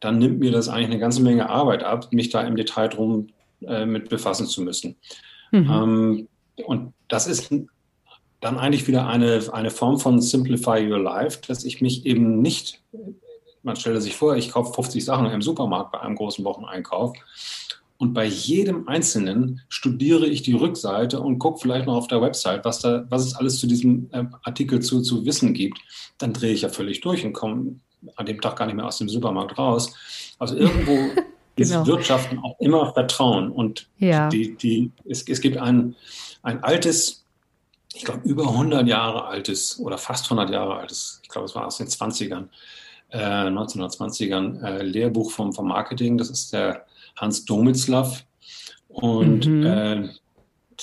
dann 0.03 0.19
nimmt 0.19 0.41
mir 0.41 0.51
das 0.51 0.69
eigentlich 0.69 0.87
eine 0.87 0.99
ganze 0.99 1.23
Menge 1.23 1.49
Arbeit 1.49 1.85
ab, 1.85 2.13
mich 2.13 2.29
da 2.29 2.43
im 2.43 2.57
Detail 2.57 2.89
drum 2.89 3.29
äh, 3.63 3.87
mit 3.87 4.09
befassen 4.09 4.47
zu 4.47 4.61
müssen. 4.63 4.97
Mhm. 5.53 5.71
Ähm, 5.71 6.29
und 6.67 6.93
das 7.09 7.29
ist 7.29 7.55
dann 8.41 8.59
eigentlich 8.59 8.89
wieder 8.89 9.07
eine, 9.07 9.41
eine 9.53 9.71
Form 9.71 9.99
von 10.01 10.21
Simplify 10.21 10.91
Your 10.91 10.99
Life, 10.99 11.39
dass 11.47 11.65
ich 11.65 11.81
mich 11.81 12.05
eben 12.05 12.43
nicht, 12.43 12.83
man 13.63 13.77
stelle 13.77 14.01
sich 14.01 14.17
vor, 14.17 14.37
ich 14.37 14.51
kaufe 14.51 14.75
50 14.75 15.05
Sachen 15.05 15.27
im 15.27 15.41
Supermarkt 15.41 15.93
bei 15.93 16.01
einem 16.01 16.17
großen 16.17 16.45
Wocheneinkauf 16.45 17.15
und 17.99 18.15
bei 18.15 18.25
jedem 18.25 18.89
Einzelnen 18.89 19.61
studiere 19.69 20.27
ich 20.27 20.43
die 20.43 20.55
Rückseite 20.55 21.21
und 21.21 21.39
gucke 21.39 21.61
vielleicht 21.61 21.87
noch 21.87 21.95
auf 21.95 22.09
der 22.09 22.21
Website, 22.21 22.65
was, 22.65 22.81
da, 22.81 23.07
was 23.09 23.25
es 23.25 23.37
alles 23.37 23.61
zu 23.61 23.69
diesem 23.69 24.09
äh, 24.11 24.25
Artikel 24.43 24.81
zu, 24.81 25.03
zu 25.03 25.25
wissen 25.25 25.55
gibt. 25.55 25.79
Dann 26.19 26.33
drehe 26.33 26.53
ich 26.53 26.63
ja 26.63 26.69
völlig 26.69 27.01
durch 27.01 27.25
und 27.25 27.33
komme 27.33 27.77
an 28.17 28.27
dem 28.27 28.41
Tag 28.41 28.57
gar 28.57 28.67
nicht 28.67 28.75
mehr 28.75 28.87
aus 28.87 28.99
dem 28.99 29.09
Supermarkt 29.09 29.59
raus. 29.59 29.95
Also 30.39 30.57
irgendwo 30.57 30.93
genau. 31.57 31.81
ist 31.81 31.87
Wirtschaften 31.87 32.39
auch 32.39 32.59
immer 32.61 32.93
Vertrauen. 32.93 33.51
Und 33.51 33.89
ja. 33.99 34.29
die, 34.29 34.57
die, 34.57 34.91
es, 35.09 35.27
es 35.29 35.41
gibt 35.41 35.57
ein, 35.57 35.95
ein 36.43 36.63
altes, 36.63 37.25
ich 37.95 38.05
glaube 38.05 38.27
über 38.29 38.49
100 38.49 38.87
Jahre 38.87 39.27
altes 39.27 39.79
oder 39.79 39.99
fast 39.99 40.25
100 40.25 40.51
Jahre 40.51 40.77
altes, 40.77 41.21
ich 41.23 41.29
glaube 41.29 41.47
es 41.47 41.55
war 41.55 41.67
aus 41.67 41.79
den 41.79 41.89
20ern, 41.89 42.49
äh, 43.11 43.19
1920ern, 43.19 44.63
äh, 44.63 44.83
Lehrbuch 44.83 45.31
vom, 45.31 45.53
vom 45.53 45.69
Marketing. 45.69 46.19
Das 46.19 46.31
ist 46.31 46.53
der 46.53 46.87
Hans 47.17 47.45
Domitzlaff. 47.45 48.25
Und 48.89 49.47
mhm. 49.47 49.67
äh, 49.67 50.09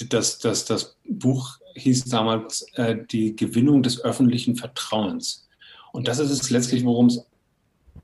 das, 0.09 0.39
das, 0.39 0.65
das 0.65 0.97
Buch 1.05 1.57
hieß 1.75 2.05
damals 2.05 2.65
äh, 2.73 2.97
Die 3.11 3.35
Gewinnung 3.35 3.83
des 3.83 4.03
öffentlichen 4.03 4.55
Vertrauens. 4.55 5.47
Und 5.91 6.07
das 6.07 6.19
ist 6.19 6.31
es 6.31 6.49
letztlich, 6.49 6.85
worum 6.85 7.07
es 7.07 7.25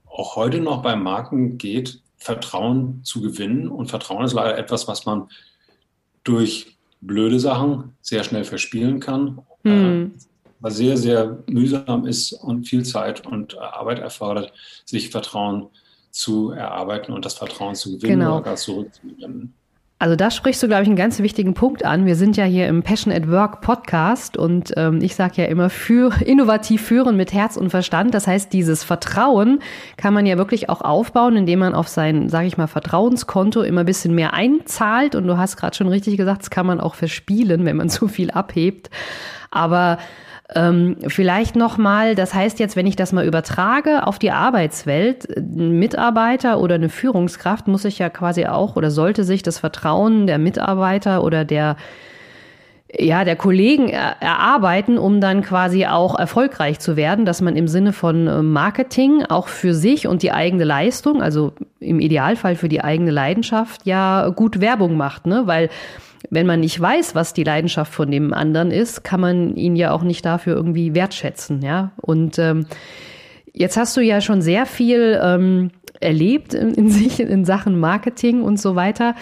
auch 0.05 0.35
heute 0.35 0.59
noch 0.59 0.81
bei 0.81 0.95
Marken 0.95 1.57
geht, 1.57 2.01
Vertrauen 2.17 3.01
zu 3.03 3.21
gewinnen. 3.21 3.67
Und 3.67 3.89
Vertrauen 3.89 4.25
ist 4.25 4.33
leider 4.33 4.57
etwas, 4.57 4.87
was 4.87 5.05
man 5.05 5.29
durch 6.23 6.77
blöde 7.01 7.39
Sachen 7.39 7.95
sehr 8.01 8.23
schnell 8.23 8.43
verspielen 8.43 8.99
kann, 8.99 9.39
mhm. 9.63 10.13
äh, 10.15 10.21
was 10.59 10.77
sehr, 10.77 10.97
sehr 10.97 11.43
mühsam 11.47 12.05
ist 12.07 12.33
und 12.33 12.65
viel 12.67 12.83
Zeit 12.83 13.25
und 13.25 13.57
Arbeit 13.57 13.99
erfordert, 13.99 14.53
sich 14.85 15.09
Vertrauen 15.09 15.67
zu 16.11 16.51
erarbeiten 16.51 17.11
und 17.11 17.25
das 17.25 17.33
Vertrauen 17.35 17.75
zu 17.75 17.97
gewinnen 17.97 18.19
genau. 18.19 18.37
oder 18.37 18.45
gar 18.45 18.55
zurückzugewinnen. 18.55 19.53
Also 19.97 20.17
da 20.17 20.29
sprichst 20.29 20.61
du, 20.61 20.67
glaube 20.67 20.83
ich, 20.83 20.89
einen 20.89 20.97
ganz 20.97 21.19
wichtigen 21.19 21.53
Punkt 21.53 21.85
an. 21.85 22.05
Wir 22.05 22.17
sind 22.17 22.35
ja 22.35 22.43
hier 22.43 22.67
im 22.67 22.83
Passion 22.83 23.13
at 23.13 23.31
Work 23.31 23.61
Podcast 23.61 24.35
und 24.35 24.73
ähm, 24.75 24.99
ich 25.01 25.15
sage 25.15 25.41
ja 25.41 25.47
immer, 25.47 25.69
für, 25.69 26.11
innovativ 26.25 26.81
führen 26.81 27.15
mit 27.15 27.31
Herz 27.31 27.55
und 27.55 27.69
Verstand. 27.69 28.13
Das 28.13 28.27
heißt, 28.27 28.51
dieses 28.51 28.83
Vertrauen 28.83 29.59
kann 29.95 30.13
man 30.13 30.25
ja 30.25 30.37
wirklich 30.37 30.67
auch 30.69 30.81
aufbauen, 30.81 31.37
indem 31.37 31.59
man 31.59 31.73
auf 31.73 31.87
sein, 31.87 32.27
sage 32.27 32.47
ich 32.47 32.57
mal, 32.57 32.67
Vertrauenskonto 32.67 33.61
immer 33.61 33.81
ein 33.81 33.85
bisschen 33.85 34.13
mehr 34.13 34.33
einzahlt. 34.33 35.15
Und 35.15 35.27
du 35.27 35.37
hast 35.37 35.55
gerade 35.55 35.77
schon 35.77 35.87
richtig 35.87 36.17
gesagt, 36.17 36.41
das 36.41 36.49
kann 36.49 36.65
man 36.65 36.81
auch 36.81 36.95
verspielen, 36.95 37.63
wenn 37.63 37.77
man 37.77 37.89
zu 37.89 38.09
viel 38.09 38.31
abhebt. 38.31 38.89
Aber 39.49 39.97
ähm, 40.53 40.97
vielleicht 41.07 41.55
nochmal, 41.55 42.13
das 42.13 42.33
heißt 42.33 42.59
jetzt, 42.59 42.75
wenn 42.75 42.85
ich 42.85 42.95
das 42.95 43.11
mal 43.11 43.25
übertrage 43.25 44.05
auf 44.05 44.19
die 44.19 44.31
Arbeitswelt, 44.31 45.27
ein 45.35 45.79
Mitarbeiter 45.79 46.59
oder 46.59 46.75
eine 46.75 46.89
Führungskraft 46.89 47.67
muss 47.67 47.81
sich 47.81 47.97
ja 47.97 48.09
quasi 48.09 48.45
auch 48.45 48.75
oder 48.75 48.91
sollte 48.91 49.23
sich 49.23 49.41
das 49.41 49.57
Vertrauen 49.57 50.27
der 50.27 50.37
Mitarbeiter 50.37 51.23
oder 51.23 51.45
der 51.45 51.77
ja, 52.97 53.25
der 53.25 53.35
Kollegen 53.35 53.89
erarbeiten, 53.89 54.97
um 54.97 55.19
dann 55.19 55.41
quasi 55.41 55.85
auch 55.85 56.17
erfolgreich 56.17 56.79
zu 56.79 56.95
werden, 56.95 57.25
dass 57.25 57.41
man 57.41 57.57
im 57.57 57.67
Sinne 57.67 57.93
von 57.93 58.27
äh, 58.27 58.41
Marketing 58.41 59.23
auch 59.27 59.47
für 59.47 59.73
sich 59.73 60.07
und 60.07 60.23
die 60.23 60.31
eigene 60.31 60.63
Leistung, 60.63 61.21
also 61.21 61.53
im 61.79 61.99
Idealfall 61.99 62.55
für 62.55 62.69
die 62.69 62.83
eigene 62.83 63.11
Leidenschaft, 63.11 63.85
ja 63.85 64.29
gut 64.29 64.61
Werbung 64.61 64.95
macht, 64.97 65.25
ne? 65.25 65.43
Weil 65.45 65.69
wenn 66.29 66.47
man 66.47 66.59
nicht 66.59 66.79
weiß, 66.79 67.15
was 67.15 67.33
die 67.33 67.43
Leidenschaft 67.43 67.93
von 67.93 68.09
dem 68.09 68.33
anderen 68.33 68.71
ist, 68.71 69.03
kann 69.03 69.21
man 69.21 69.55
ihn 69.55 69.75
ja 69.75 69.91
auch 69.91 70.03
nicht 70.03 70.25
dafür 70.25 70.55
irgendwie 70.55 70.95
wertschätzen, 70.95 71.61
ja. 71.61 71.91
Und 71.97 72.39
ähm, 72.39 72.65
jetzt 73.53 73.77
hast 73.77 73.95
du 73.97 74.01
ja 74.01 74.21
schon 74.21 74.41
sehr 74.41 74.65
viel 74.65 75.19
ähm, 75.21 75.71
erlebt 75.99 76.53
in, 76.53 76.73
in, 76.73 76.89
sich 76.89 77.19
in 77.19 77.45
Sachen 77.45 77.79
Marketing 77.79 78.41
und 78.41 78.59
so 78.59 78.75
weiter. 78.75 79.15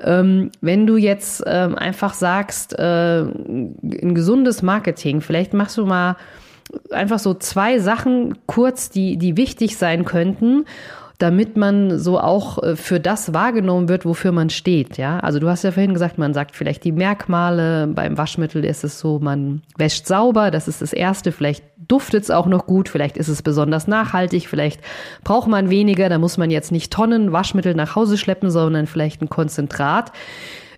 Ähm, 0.00 0.50
wenn 0.60 0.86
du 0.86 0.96
jetzt 0.96 1.42
ähm, 1.46 1.74
einfach 1.74 2.14
sagst, 2.14 2.78
äh, 2.78 3.22
ein 3.22 4.14
gesundes 4.14 4.62
Marketing, 4.62 5.20
vielleicht 5.20 5.54
machst 5.54 5.78
du 5.78 5.86
mal 5.86 6.16
einfach 6.90 7.18
so 7.18 7.34
zwei 7.34 7.78
Sachen 7.78 8.38
kurz, 8.46 8.90
die, 8.90 9.16
die 9.16 9.36
wichtig 9.36 9.76
sein 9.76 10.04
könnten 10.04 10.66
damit 11.18 11.56
man 11.56 11.98
so 11.98 12.20
auch 12.20 12.62
äh, 12.62 12.76
für 12.76 13.00
das 13.00 13.34
wahrgenommen 13.34 13.88
wird, 13.88 14.04
wofür 14.04 14.30
man 14.30 14.50
steht. 14.50 14.96
Ja, 14.98 15.18
also 15.18 15.40
du 15.40 15.48
hast 15.48 15.64
ja 15.64 15.72
vorhin 15.72 15.92
gesagt, 15.92 16.16
man 16.16 16.32
sagt 16.32 16.54
vielleicht 16.54 16.84
die 16.84 16.92
Merkmale. 16.92 17.88
Beim 17.88 18.16
Waschmittel 18.16 18.64
ist 18.64 18.84
es 18.84 19.00
so, 19.00 19.18
man 19.18 19.62
wäscht 19.76 20.06
sauber. 20.06 20.52
Das 20.52 20.68
ist 20.68 20.80
das 20.80 20.92
Erste. 20.92 21.32
Vielleicht 21.32 21.64
duftet 21.76 22.22
es 22.22 22.30
auch 22.30 22.46
noch 22.46 22.66
gut. 22.66 22.88
Vielleicht 22.88 23.16
ist 23.16 23.28
es 23.28 23.42
besonders 23.42 23.88
nachhaltig. 23.88 24.48
Vielleicht 24.48 24.80
braucht 25.24 25.48
man 25.48 25.70
weniger. 25.70 26.08
Da 26.08 26.18
muss 26.18 26.38
man 26.38 26.50
jetzt 26.50 26.70
nicht 26.70 26.92
Tonnen 26.92 27.32
Waschmittel 27.32 27.74
nach 27.74 27.96
Hause 27.96 28.16
schleppen, 28.16 28.50
sondern 28.50 28.86
vielleicht 28.86 29.20
ein 29.20 29.28
Konzentrat. 29.28 30.12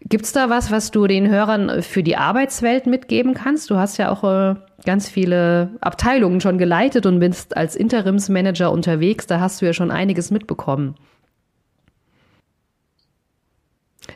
Gibt 0.02 0.24
es 0.24 0.32
da 0.32 0.48
was, 0.48 0.70
was 0.70 0.90
du 0.90 1.06
den 1.06 1.28
Hörern 1.28 1.82
für 1.82 2.02
die 2.02 2.16
Arbeitswelt 2.16 2.86
mitgeben 2.86 3.34
kannst? 3.34 3.68
Du 3.70 3.76
hast 3.76 3.98
ja 3.98 4.10
auch 4.10 4.24
äh, 4.24 4.54
ganz 4.84 5.08
viele 5.08 5.76
Abteilungen 5.80 6.40
schon 6.40 6.58
geleitet 6.58 7.04
und 7.06 7.20
bist 7.20 7.56
als 7.56 7.76
Interimsmanager 7.76 8.72
unterwegs. 8.72 9.26
Da 9.26 9.40
hast 9.40 9.60
du 9.60 9.66
ja 9.66 9.72
schon 9.72 9.90
einiges 9.90 10.30
mitbekommen. 10.30 10.94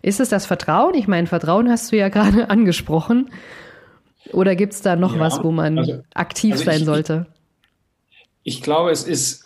Ist 0.00 0.20
es 0.20 0.30
das 0.30 0.46
Vertrauen? 0.46 0.94
Ich 0.94 1.06
meine, 1.06 1.26
Vertrauen 1.26 1.70
hast 1.70 1.92
du 1.92 1.96
ja 1.96 2.08
gerade 2.10 2.48
angesprochen. 2.48 3.30
Oder 4.32 4.56
gibt 4.56 4.72
es 4.72 4.80
da 4.80 4.96
noch 4.96 5.14
ja, 5.14 5.20
was, 5.20 5.44
wo 5.44 5.50
man 5.50 5.78
also, 5.78 6.02
aktiv 6.14 6.52
also 6.52 6.64
sein 6.64 6.80
ich, 6.80 6.84
sollte? 6.86 7.26
Ich, 8.42 8.56
ich 8.56 8.62
glaube, 8.62 8.90
es 8.90 9.04
ist, 9.04 9.44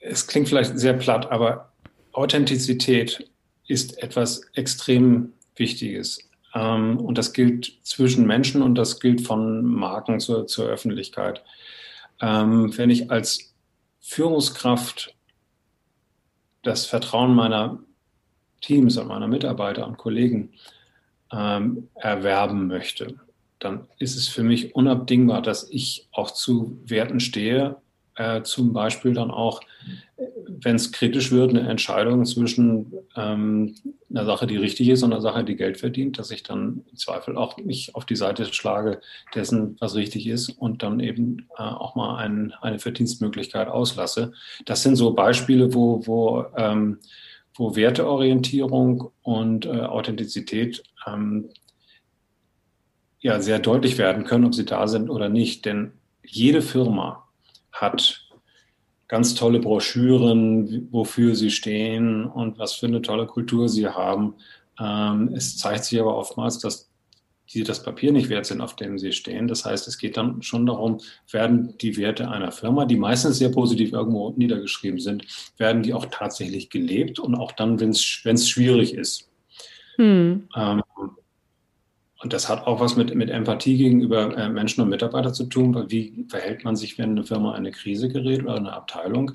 es 0.00 0.28
klingt 0.28 0.48
vielleicht 0.48 0.78
sehr 0.78 0.94
platt, 0.94 1.30
aber 1.32 1.72
Authentizität 2.12 3.29
ist 3.70 4.02
etwas 4.02 4.42
extrem 4.54 5.32
Wichtiges. 5.54 6.28
Ähm, 6.54 6.98
und 6.98 7.16
das 7.16 7.32
gilt 7.32 7.78
zwischen 7.82 8.26
Menschen 8.26 8.62
und 8.62 8.74
das 8.74 8.98
gilt 8.98 9.20
von 9.20 9.64
Marken 9.64 10.18
zur, 10.18 10.46
zur 10.46 10.66
Öffentlichkeit. 10.66 11.44
Ähm, 12.20 12.76
wenn 12.76 12.90
ich 12.90 13.10
als 13.10 13.54
Führungskraft 14.00 15.14
das 16.62 16.86
Vertrauen 16.86 17.34
meiner 17.34 17.78
Teams 18.60 18.96
und 18.96 19.06
meiner 19.06 19.28
Mitarbeiter 19.28 19.86
und 19.86 19.96
Kollegen 19.96 20.52
ähm, 21.32 21.88
erwerben 21.94 22.66
möchte, 22.66 23.14
dann 23.60 23.86
ist 23.98 24.16
es 24.16 24.26
für 24.26 24.42
mich 24.42 24.74
unabdingbar, 24.74 25.42
dass 25.42 25.70
ich 25.70 26.08
auch 26.12 26.32
zu 26.32 26.80
Werten 26.84 27.20
stehe, 27.20 27.76
äh, 28.16 28.42
zum 28.42 28.72
Beispiel 28.72 29.14
dann 29.14 29.30
auch 29.30 29.60
wenn 30.62 30.76
es 30.76 30.92
kritisch 30.92 31.30
wird, 31.30 31.50
eine 31.50 31.68
Entscheidung 31.68 32.24
zwischen 32.24 32.92
ähm, 33.16 33.74
einer 34.10 34.24
Sache, 34.24 34.46
die 34.46 34.56
richtig 34.56 34.88
ist 34.88 35.02
und 35.02 35.12
einer 35.12 35.22
Sache, 35.22 35.44
die 35.44 35.56
Geld 35.56 35.78
verdient, 35.78 36.18
dass 36.18 36.30
ich 36.30 36.42
dann 36.42 36.84
im 36.90 36.96
Zweifel 36.96 37.36
auch 37.36 37.56
mich 37.58 37.94
auf 37.94 38.04
die 38.04 38.16
Seite 38.16 38.46
schlage 38.46 39.00
dessen, 39.34 39.76
was 39.80 39.94
richtig 39.94 40.26
ist 40.26 40.50
und 40.50 40.82
dann 40.82 41.00
eben 41.00 41.48
äh, 41.56 41.62
auch 41.62 41.94
mal 41.94 42.16
ein, 42.16 42.52
eine 42.60 42.78
Verdienstmöglichkeit 42.78 43.68
auslasse. 43.68 44.32
Das 44.64 44.82
sind 44.82 44.96
so 44.96 45.12
Beispiele, 45.12 45.74
wo, 45.74 46.06
wo, 46.06 46.44
ähm, 46.56 46.98
wo 47.54 47.76
Werteorientierung 47.76 49.10
und 49.22 49.66
äh, 49.66 49.80
Authentizität 49.80 50.82
ähm, 51.06 51.50
ja 53.20 53.40
sehr 53.40 53.58
deutlich 53.58 53.98
werden 53.98 54.24
können, 54.24 54.44
ob 54.44 54.54
sie 54.54 54.64
da 54.64 54.88
sind 54.88 55.10
oder 55.10 55.28
nicht. 55.28 55.64
Denn 55.64 55.92
jede 56.24 56.62
Firma 56.62 57.28
hat 57.72 58.29
ganz 59.10 59.34
tolle 59.34 59.58
Broschüren, 59.58 60.86
wofür 60.92 61.34
sie 61.34 61.50
stehen 61.50 62.26
und 62.26 62.60
was 62.60 62.74
für 62.74 62.86
eine 62.86 63.02
tolle 63.02 63.26
Kultur 63.26 63.68
sie 63.68 63.88
haben. 63.88 64.34
Ähm, 64.78 65.32
es 65.34 65.58
zeigt 65.58 65.84
sich 65.84 66.00
aber 66.00 66.16
oftmals, 66.16 66.60
dass 66.60 66.88
die 67.52 67.64
das 67.64 67.82
Papier 67.82 68.12
nicht 68.12 68.28
wert 68.28 68.46
sind, 68.46 68.60
auf 68.60 68.76
dem 68.76 69.00
sie 69.00 69.10
stehen. 69.10 69.48
Das 69.48 69.64
heißt, 69.64 69.88
es 69.88 69.98
geht 69.98 70.16
dann 70.16 70.42
schon 70.42 70.64
darum, 70.64 71.00
werden 71.28 71.76
die 71.78 71.96
Werte 71.96 72.30
einer 72.30 72.52
Firma, 72.52 72.84
die 72.84 72.94
meistens 72.94 73.38
sehr 73.38 73.48
positiv 73.48 73.92
irgendwo 73.92 74.30
niedergeschrieben 74.36 75.00
sind, 75.00 75.26
werden 75.56 75.82
die 75.82 75.92
auch 75.92 76.06
tatsächlich 76.06 76.70
gelebt 76.70 77.18
und 77.18 77.34
auch 77.34 77.50
dann, 77.50 77.80
wenn 77.80 77.90
es 77.90 78.48
schwierig 78.48 78.94
ist. 78.94 79.28
Hm. 79.96 80.46
Ähm, 80.56 80.82
und 82.22 82.34
das 82.34 82.50
hat 82.50 82.66
auch 82.66 82.80
was 82.80 82.96
mit, 82.96 83.14
mit 83.14 83.30
Empathie 83.30 83.78
gegenüber 83.78 84.36
äh, 84.36 84.48
Menschen 84.50 84.82
und 84.82 84.90
Mitarbeitern 84.90 85.32
zu 85.32 85.44
tun, 85.44 85.74
weil 85.74 85.90
wie 85.90 86.26
verhält 86.28 86.64
man 86.64 86.76
sich, 86.76 86.98
wenn 86.98 87.12
eine 87.12 87.24
Firma 87.24 87.52
eine 87.52 87.70
Krise 87.70 88.10
gerät 88.10 88.42
oder 88.42 88.56
eine 88.56 88.72
Abteilung? 88.74 89.32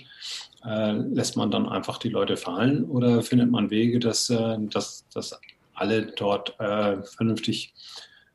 Äh, 0.64 0.92
lässt 0.92 1.36
man 1.36 1.50
dann 1.50 1.68
einfach 1.68 1.98
die 1.98 2.10
Leute 2.10 2.38
fallen 2.38 2.86
oder 2.86 3.24
findet 3.24 3.50
man 3.50 3.72
Wege, 3.72 3.98
dass, 4.00 4.30
äh, 4.30 4.58
dass, 4.70 5.08
dass 5.12 5.40
alle 5.74 6.06
dort 6.06 6.60
äh, 6.60 7.02
vernünftig 7.04 7.74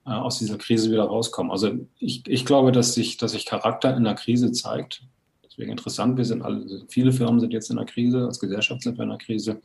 äh, 0.05 0.11
aus 0.11 0.41
dieser 0.41 0.59
Krise 0.59 0.91
wieder 0.91 1.05
rauskommen? 1.05 1.53
Also 1.53 1.79
ich, 2.01 2.27
ich 2.27 2.45
glaube, 2.45 2.73
dass 2.73 2.95
sich, 2.95 3.19
dass 3.19 3.33
sich 3.33 3.47
Charakter 3.47 3.97
in 3.97 4.03
der 4.03 4.15
Krise 4.15 4.51
zeigt. 4.51 5.05
Deswegen 5.45 5.71
interessant, 5.71 6.17
wir 6.17 6.25
sind 6.25 6.43
alle, 6.43 6.85
viele 6.89 7.13
Firmen 7.13 7.39
sind 7.39 7.53
jetzt 7.53 7.71
in 7.71 7.77
der 7.77 7.87
Krise, 7.87 8.27
als 8.27 8.41
Gesellschaft 8.41 8.83
sind 8.83 8.99
wir 8.99 9.05
in 9.05 9.11
der 9.11 9.19
Krise. 9.19 9.61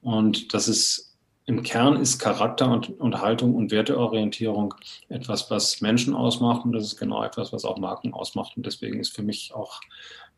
Und 0.00 0.54
das 0.54 0.68
ist 0.68 1.05
im 1.46 1.62
Kern 1.62 2.00
ist 2.00 2.18
Charakter 2.18 2.68
und, 2.70 2.98
und 2.98 3.20
Haltung 3.20 3.54
und 3.54 3.70
Werteorientierung 3.70 4.74
etwas, 5.08 5.48
was 5.48 5.80
Menschen 5.80 6.14
ausmacht 6.14 6.64
und 6.64 6.72
das 6.72 6.84
ist 6.84 6.96
genau 6.96 7.22
etwas, 7.22 7.52
was 7.52 7.64
auch 7.64 7.78
Marken 7.78 8.12
ausmacht. 8.12 8.56
Und 8.56 8.66
deswegen 8.66 8.98
ist 8.98 9.14
für 9.14 9.22
mich 9.22 9.54
auch 9.54 9.80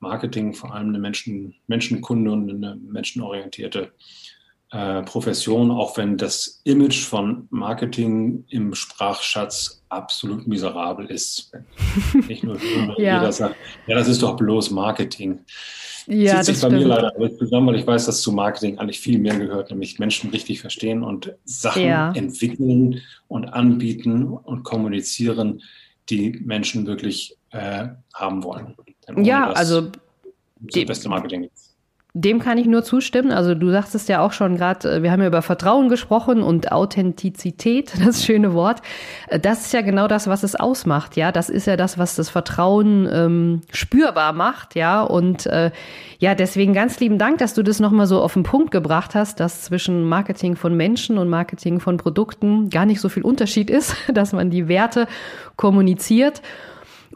Marketing 0.01 0.53
vor 0.53 0.75
allem 0.75 0.89
eine 0.89 0.99
Menschen, 0.99 1.55
Menschenkunde 1.67 2.31
und 2.31 2.51
eine 2.51 2.77
menschenorientierte 2.77 3.91
äh, 4.71 5.03
Profession, 5.03 5.71
auch 5.71 5.97
wenn 5.97 6.17
das 6.17 6.61
Image 6.65 7.05
von 7.05 7.47
Marketing 7.51 8.45
im 8.49 8.75
Sprachschatz 8.75 9.83
absolut 9.89 10.47
miserabel 10.47 11.07
ist. 11.07 11.53
Nicht 12.29 12.45
nur 12.45 12.59
ja. 12.99 13.19
jeder 13.19 13.33
sagt, 13.33 13.57
ja, 13.87 13.97
das 13.97 14.09
ist 14.09 14.23
doch 14.23 14.37
bloß 14.37 14.71
Marketing. 14.71 15.41
Ja, 16.07 16.37
Zieht 16.37 16.57
sich 16.57 16.63
bei 16.63 16.69
stimmt. 16.69 16.83
mir 16.83 16.89
leider 16.89 17.15
alles 17.17 17.37
zusammen, 17.39 17.67
weil 17.69 17.77
ich 17.77 17.87
weiß, 17.87 18.07
dass 18.07 18.23
zu 18.23 18.33
Marketing 18.33 18.79
eigentlich 18.79 19.01
viel 19.01 19.19
mehr 19.19 19.39
gehört, 19.39 19.71
nämlich 19.71 19.99
Menschen 19.99 20.31
richtig 20.31 20.61
verstehen 20.61 21.03
und 21.03 21.35
Sachen 21.45 21.83
ja. 21.83 22.13
entwickeln 22.13 23.03
und 23.29 23.47
anbieten 23.47 24.25
und 24.25 24.63
kommunizieren, 24.65 25.63
die 26.09 26.41
Menschen 26.45 26.87
wirklich 26.87 27.37
äh, 27.51 27.89
haben 28.15 28.43
wollen. 28.43 28.75
Ja, 29.17 29.51
also 29.53 29.91
das 30.61 30.85
beste 30.87 31.09
Marketing 31.09 31.45
ist. 31.45 31.68
Dem 32.15 32.39
kann 32.39 32.57
ich 32.57 32.67
nur 32.67 32.83
zustimmen. 32.83 33.33
Also 33.33 33.55
du 33.55 33.71
sagtest 33.71 34.09
ja 34.09 34.21
auch 34.23 34.33
schon 34.33 34.57
gerade, 34.57 34.91
äh, 34.91 35.03
wir 35.03 35.13
haben 35.13 35.21
ja 35.21 35.27
über 35.27 35.43
Vertrauen 35.43 35.91
gesprochen 35.91 36.43
und 36.43 36.73
Authentizität, 36.73 37.93
das 38.05 38.25
schöne 38.25 38.55
Wort. 38.55 38.81
Äh, 39.29 39.39
das 39.39 39.67
ist 39.67 39.73
ja 39.75 39.83
genau 39.83 40.09
das, 40.09 40.27
was 40.27 40.43
es 40.43 40.57
ausmacht. 40.57 41.17
Ja, 41.17 41.33
das 41.33 41.51
ist 41.51 41.67
ja 41.67 41.77
das, 41.77 41.99
was 41.99 42.17
das 42.17 42.31
Vertrauen 42.31 43.07
ähm, 43.13 43.61
spürbar 43.71 44.33
macht. 44.33 44.75
Ja, 44.75 45.03
und 45.03 45.47
äh, 45.47 45.71
ja, 46.19 46.35
deswegen 46.35 46.73
ganz 46.73 46.99
lieben 46.99 47.19
Dank, 47.19 47.39
dass 47.39 47.53
du 47.53 47.63
das 47.63 47.79
nochmal 47.79 48.07
so 48.07 48.23
auf 48.23 48.33
den 48.33 48.43
Punkt 48.43 48.71
gebracht 48.71 49.15
hast, 49.15 49.39
dass 49.39 49.63
zwischen 49.63 50.09
Marketing 50.09 50.57
von 50.57 50.75
Menschen 50.75 51.19
und 51.19 51.29
Marketing 51.29 51.79
von 51.79 51.99
Produkten 51.99 52.71
gar 52.71 52.87
nicht 52.87 53.01
so 53.03 53.11
viel 53.11 53.23
Unterschied 53.23 53.69
ist, 53.69 53.95
dass 54.13 54.33
man 54.33 54.49
die 54.49 54.67
Werte 54.67 55.09
kommuniziert. 55.57 56.41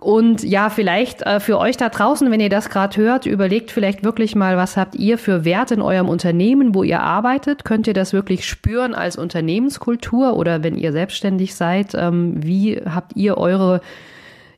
Und 0.02 0.42
ja, 0.42 0.68
vielleicht 0.68 1.22
äh, 1.22 1.38
für 1.38 1.58
euch 1.58 1.76
da 1.76 1.88
draußen, 1.88 2.28
wenn 2.30 2.40
ihr 2.40 2.48
das 2.48 2.70
gerade 2.70 2.96
hört, 2.96 3.24
überlegt 3.24 3.70
vielleicht 3.70 4.02
wirklich 4.02 4.34
mal, 4.34 4.56
was 4.56 4.76
habt 4.76 4.96
ihr 4.96 5.16
für 5.16 5.44
Werte 5.44 5.74
in 5.74 5.82
eurem 5.82 6.08
Unternehmen, 6.08 6.74
wo 6.74 6.82
ihr 6.82 7.00
arbeitet? 7.00 7.64
Könnt 7.64 7.86
ihr 7.86 7.94
das 7.94 8.12
wirklich 8.12 8.44
spüren 8.44 8.96
als 8.96 9.16
Unternehmenskultur 9.16 10.36
oder 10.36 10.64
wenn 10.64 10.76
ihr 10.76 10.90
selbstständig 10.90 11.54
seid, 11.54 11.94
ähm, 11.94 12.34
wie 12.42 12.82
habt 12.84 13.14
ihr 13.14 13.38
eure 13.38 13.80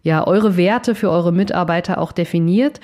ja, 0.02 0.26
eure 0.26 0.58
Werte 0.58 0.94
für 0.94 1.10
eure 1.10 1.32
Mitarbeiter 1.32 1.98
auch 1.98 2.12
definiert? 2.12 2.78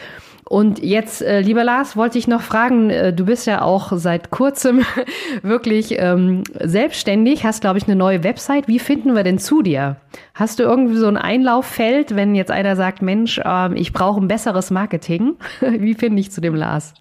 Und 0.50 0.82
jetzt, 0.82 1.22
äh, 1.22 1.42
lieber 1.42 1.62
Lars, 1.62 1.96
wollte 1.96 2.18
ich 2.18 2.26
noch 2.26 2.40
fragen, 2.40 2.90
äh, 2.90 3.12
du 3.12 3.24
bist 3.24 3.46
ja 3.46 3.62
auch 3.62 3.92
seit 3.94 4.30
kurzem 4.30 4.84
wirklich 5.42 5.94
ähm, 5.96 6.42
selbstständig, 6.58 7.44
hast, 7.44 7.60
glaube 7.60 7.78
ich, 7.78 7.84
eine 7.84 7.94
neue 7.94 8.24
Website. 8.24 8.66
Wie 8.66 8.80
finden 8.80 9.14
wir 9.14 9.22
denn 9.22 9.38
zu 9.38 9.62
dir? 9.62 9.94
Hast 10.34 10.58
du 10.58 10.64
irgendwie 10.64 10.96
so 10.96 11.06
ein 11.06 11.16
Einlauffeld, 11.16 12.16
wenn 12.16 12.34
jetzt 12.34 12.50
einer 12.50 12.74
sagt, 12.74 13.00
Mensch, 13.00 13.38
äh, 13.38 13.74
ich 13.74 13.92
brauche 13.92 14.20
ein 14.20 14.26
besseres 14.26 14.72
Marketing? 14.72 15.36
Wie 15.60 15.94
finde 15.94 16.18
ich 16.18 16.32
zu 16.32 16.40
dem 16.40 16.56
Lars? 16.56 16.94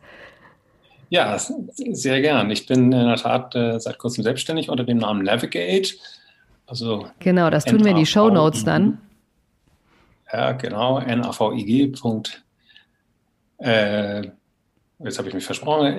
Ja, 1.10 1.36
sehr 1.40 2.22
gern. 2.22 2.52
Ich 2.52 2.68
bin 2.68 2.92
in 2.92 3.08
der 3.08 3.16
Tat 3.16 3.56
äh, 3.56 3.80
seit 3.80 3.98
kurzem 3.98 4.24
selbstständig 4.24 4.70
unter 4.70 4.84
dem 4.84 5.00
Namen 5.00 5.24
Navigate. 5.24 5.96
Also 6.68 7.08
genau, 7.18 7.50
das 7.50 7.66
tun 7.66 7.84
wir 7.84 7.90
in 7.90 7.98
die 7.98 8.06
Show 8.06 8.30
Notes 8.30 8.64
dann. 8.64 9.00
Ja, 10.32 10.52
genau, 10.52 11.00
navig.de 11.00 11.94
äh, 13.60 14.24
jetzt 15.00 15.18
habe 15.18 15.28
ich 15.28 15.34
mich 15.34 15.46
versprochen, 15.46 15.98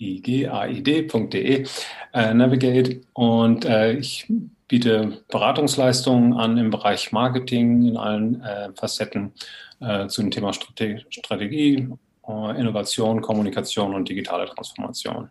navig.aid.de, 0.00 1.66
äh, 2.12 2.34
Navigate. 2.34 3.00
Und 3.12 3.64
äh, 3.64 3.92
ich 3.92 4.26
biete 4.68 5.22
Beratungsleistungen 5.30 6.34
an 6.34 6.58
im 6.58 6.70
Bereich 6.70 7.12
Marketing 7.12 7.86
in 7.88 7.96
allen 7.96 8.42
äh, 8.42 8.70
Facetten 8.74 9.32
äh, 9.80 10.06
zu 10.08 10.22
dem 10.22 10.30
Thema 10.30 10.52
Strate 10.52 11.04
Strategie, 11.10 11.88
äh, 12.26 12.60
Innovation, 12.60 13.20
Kommunikation 13.20 13.94
und 13.94 14.08
digitale 14.08 14.46
Transformation. 14.46 15.28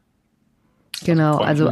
Genau, 1.03 1.37
also 1.37 1.69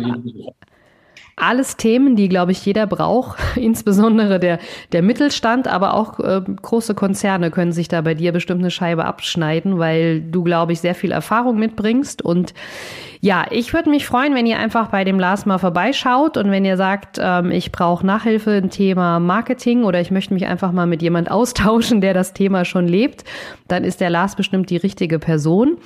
alles 1.36 1.78
Themen, 1.78 2.16
die, 2.16 2.30
glaube 2.30 2.52
ich, 2.52 2.66
jeder 2.66 2.88
braucht, 2.88 3.40
insbesondere 3.56 4.40
der, 4.40 4.60
der 4.92 5.02
Mittelstand, 5.02 5.68
aber 5.68 5.94
auch 5.94 6.20
äh, 6.20 6.42
große 6.42 6.96
Konzerne 6.96 7.52
können 7.52 7.72
sich 7.72 7.88
da 7.88 8.02
bei 8.02 8.14
dir 8.14 8.32
bestimmt 8.32 8.62
eine 8.62 8.72
Scheibe 8.72 9.06
abschneiden, 9.06 9.80
weil 9.80 10.22
du, 10.22 10.44
glaube 10.44 10.74
ich, 10.74 10.82
sehr 10.82 10.96
viel 10.96 11.12
Erfahrung 11.12 11.58
mitbringst. 11.58 12.22
Und 12.22 12.54
ja, 13.22 13.46
ich 13.52 13.74
würde 13.74 13.90
mich 13.90 14.08
freuen, 14.08 14.34
wenn 14.34 14.48
ihr 14.48 14.58
einfach 14.58 14.88
bei 14.88 15.04
dem 15.04 15.20
Lars 15.20 15.46
mal 15.46 15.60
vorbeischaut 15.60 16.38
und 16.38 16.50
wenn 16.50 16.66
ihr 16.66 16.76
sagt, 16.76 17.20
ähm, 17.22 17.52
ich 17.52 17.72
brauche 17.72 18.06
Nachhilfe 18.06 18.52
im 18.52 18.70
Thema 18.70 19.20
Marketing 19.20 19.84
oder 19.84 20.02
ich 20.02 20.10
möchte 20.10 20.34
mich 20.34 20.48
einfach 20.48 20.72
mal 20.72 20.88
mit 20.88 21.02
jemand 21.02 21.30
austauschen, 21.32 22.02
der 22.02 22.14
das 22.14 22.34
Thema 22.34 22.66
schon 22.66 22.88
lebt, 22.88 23.24
dann 23.68 23.84
ist 23.84 24.02
der 24.02 24.10
Lars 24.10 24.36
bestimmt 24.36 24.70
die 24.70 24.78
richtige 24.78 25.20
Person. 25.20 25.78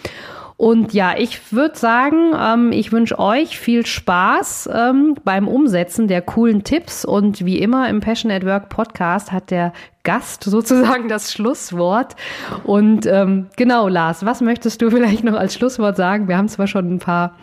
Und 0.58 0.94
ja, 0.94 1.16
ich 1.18 1.52
würde 1.52 1.78
sagen, 1.78 2.34
ähm, 2.38 2.72
ich 2.72 2.94
wünsche 2.94 3.20
euch 3.20 3.60
viel 3.60 3.86
Spaß 3.86 4.70
ähm, 4.74 5.16
beim 5.26 5.50
Umsetzen 5.50 6.08
der 6.08 6.22
coolen 6.22 6.64
Tipps. 6.64 7.04
Und 7.04 7.46
wie 7.46 7.60
immer 7.60 7.90
im 7.90 8.00
Passion 8.00 8.32
at 8.32 8.46
Work 8.46 8.70
Podcast 8.70 9.34
hat 9.34 9.52
der 9.52 9.74
Gast 10.04 10.44
sozusagen 10.46 11.10
das 11.10 11.34
Schlusswort. 11.34 12.16
Und 12.64 13.06
ähm, 13.06 13.50
genau, 13.58 13.90
Lars, 13.90 14.26
was 14.26 14.40
möchtest 14.40 14.82
du 14.82 14.90
vielleicht 14.92 15.26
noch 15.26 15.34
als 15.36 15.56
Schlusswort 15.56 15.98
sagen? 15.98 16.30
Wir 16.30 16.38
haben 16.38 16.48
zwar 16.48 16.68
schon 16.68 16.96
ein 16.96 17.00
paar 17.00 17.36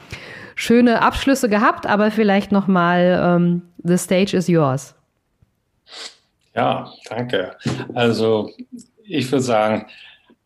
schöne 0.55 1.03
Abschlüsse 1.03 1.49
gehabt, 1.49 1.87
aber 1.87 2.11
vielleicht 2.11 2.51
noch 2.51 2.67
mal 2.67 3.21
ähm, 3.23 3.63
The 3.83 3.99
stage 3.99 4.37
is 4.37 4.49
yours. 4.49 4.95
Ja, 6.55 6.91
danke. 7.09 7.57
Also 7.95 8.51
ich 9.05 9.31
würde 9.31 9.43
sagen, 9.43 9.87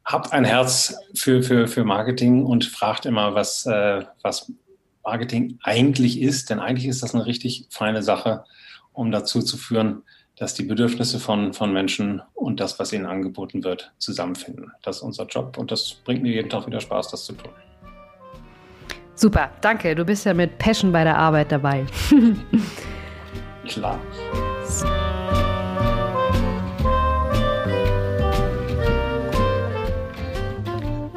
habt 0.07 0.33
ein 0.33 0.45
Herz 0.45 0.95
für, 1.15 1.43
für, 1.43 1.67
für 1.67 1.85
Marketing 1.85 2.45
und 2.45 2.65
fragt 2.65 3.05
immer, 3.05 3.35
was, 3.35 3.67
äh, 3.67 4.05
was 4.23 4.51
Marketing 5.05 5.59
eigentlich 5.63 6.23
ist. 6.23 6.49
Denn 6.49 6.61
eigentlich 6.61 6.87
ist 6.87 7.03
das 7.03 7.15
eine 7.15 7.27
richtig 7.27 7.67
feine 7.71 8.03
Sache, 8.03 8.45
um 8.93 9.11
dazu 9.11 9.43
zu 9.43 9.57
führen, 9.57 10.03
dass 10.37 10.55
die 10.55 10.63
Bedürfnisse 10.63 11.19
von, 11.19 11.53
von 11.53 11.73
Menschen 11.73 12.23
und 12.35 12.61
das, 12.61 12.79
was 12.79 12.93
ihnen 12.93 13.07
angeboten 13.07 13.65
wird, 13.65 13.93
zusammenfinden. 13.99 14.71
Das 14.83 14.97
ist 14.97 15.03
unser 15.03 15.27
Job 15.27 15.59
und 15.59 15.71
das 15.71 15.95
bringt 16.05 16.23
mir 16.23 16.33
jeden 16.33 16.51
Tag 16.51 16.67
wieder 16.67 16.81
Spaß, 16.81 17.09
das 17.11 17.25
zu 17.25 17.33
tun. 17.33 17.51
Super, 19.15 19.51
danke. 19.63 19.95
Du 19.95 20.05
bist 20.05 20.27
ja 20.27 20.35
mit 20.35 20.59
Passion 20.59 20.93
bei 20.93 21.03
der 21.03 21.17
Arbeit 21.17 21.51
dabei. 21.51 21.87
Klar. 23.67 23.99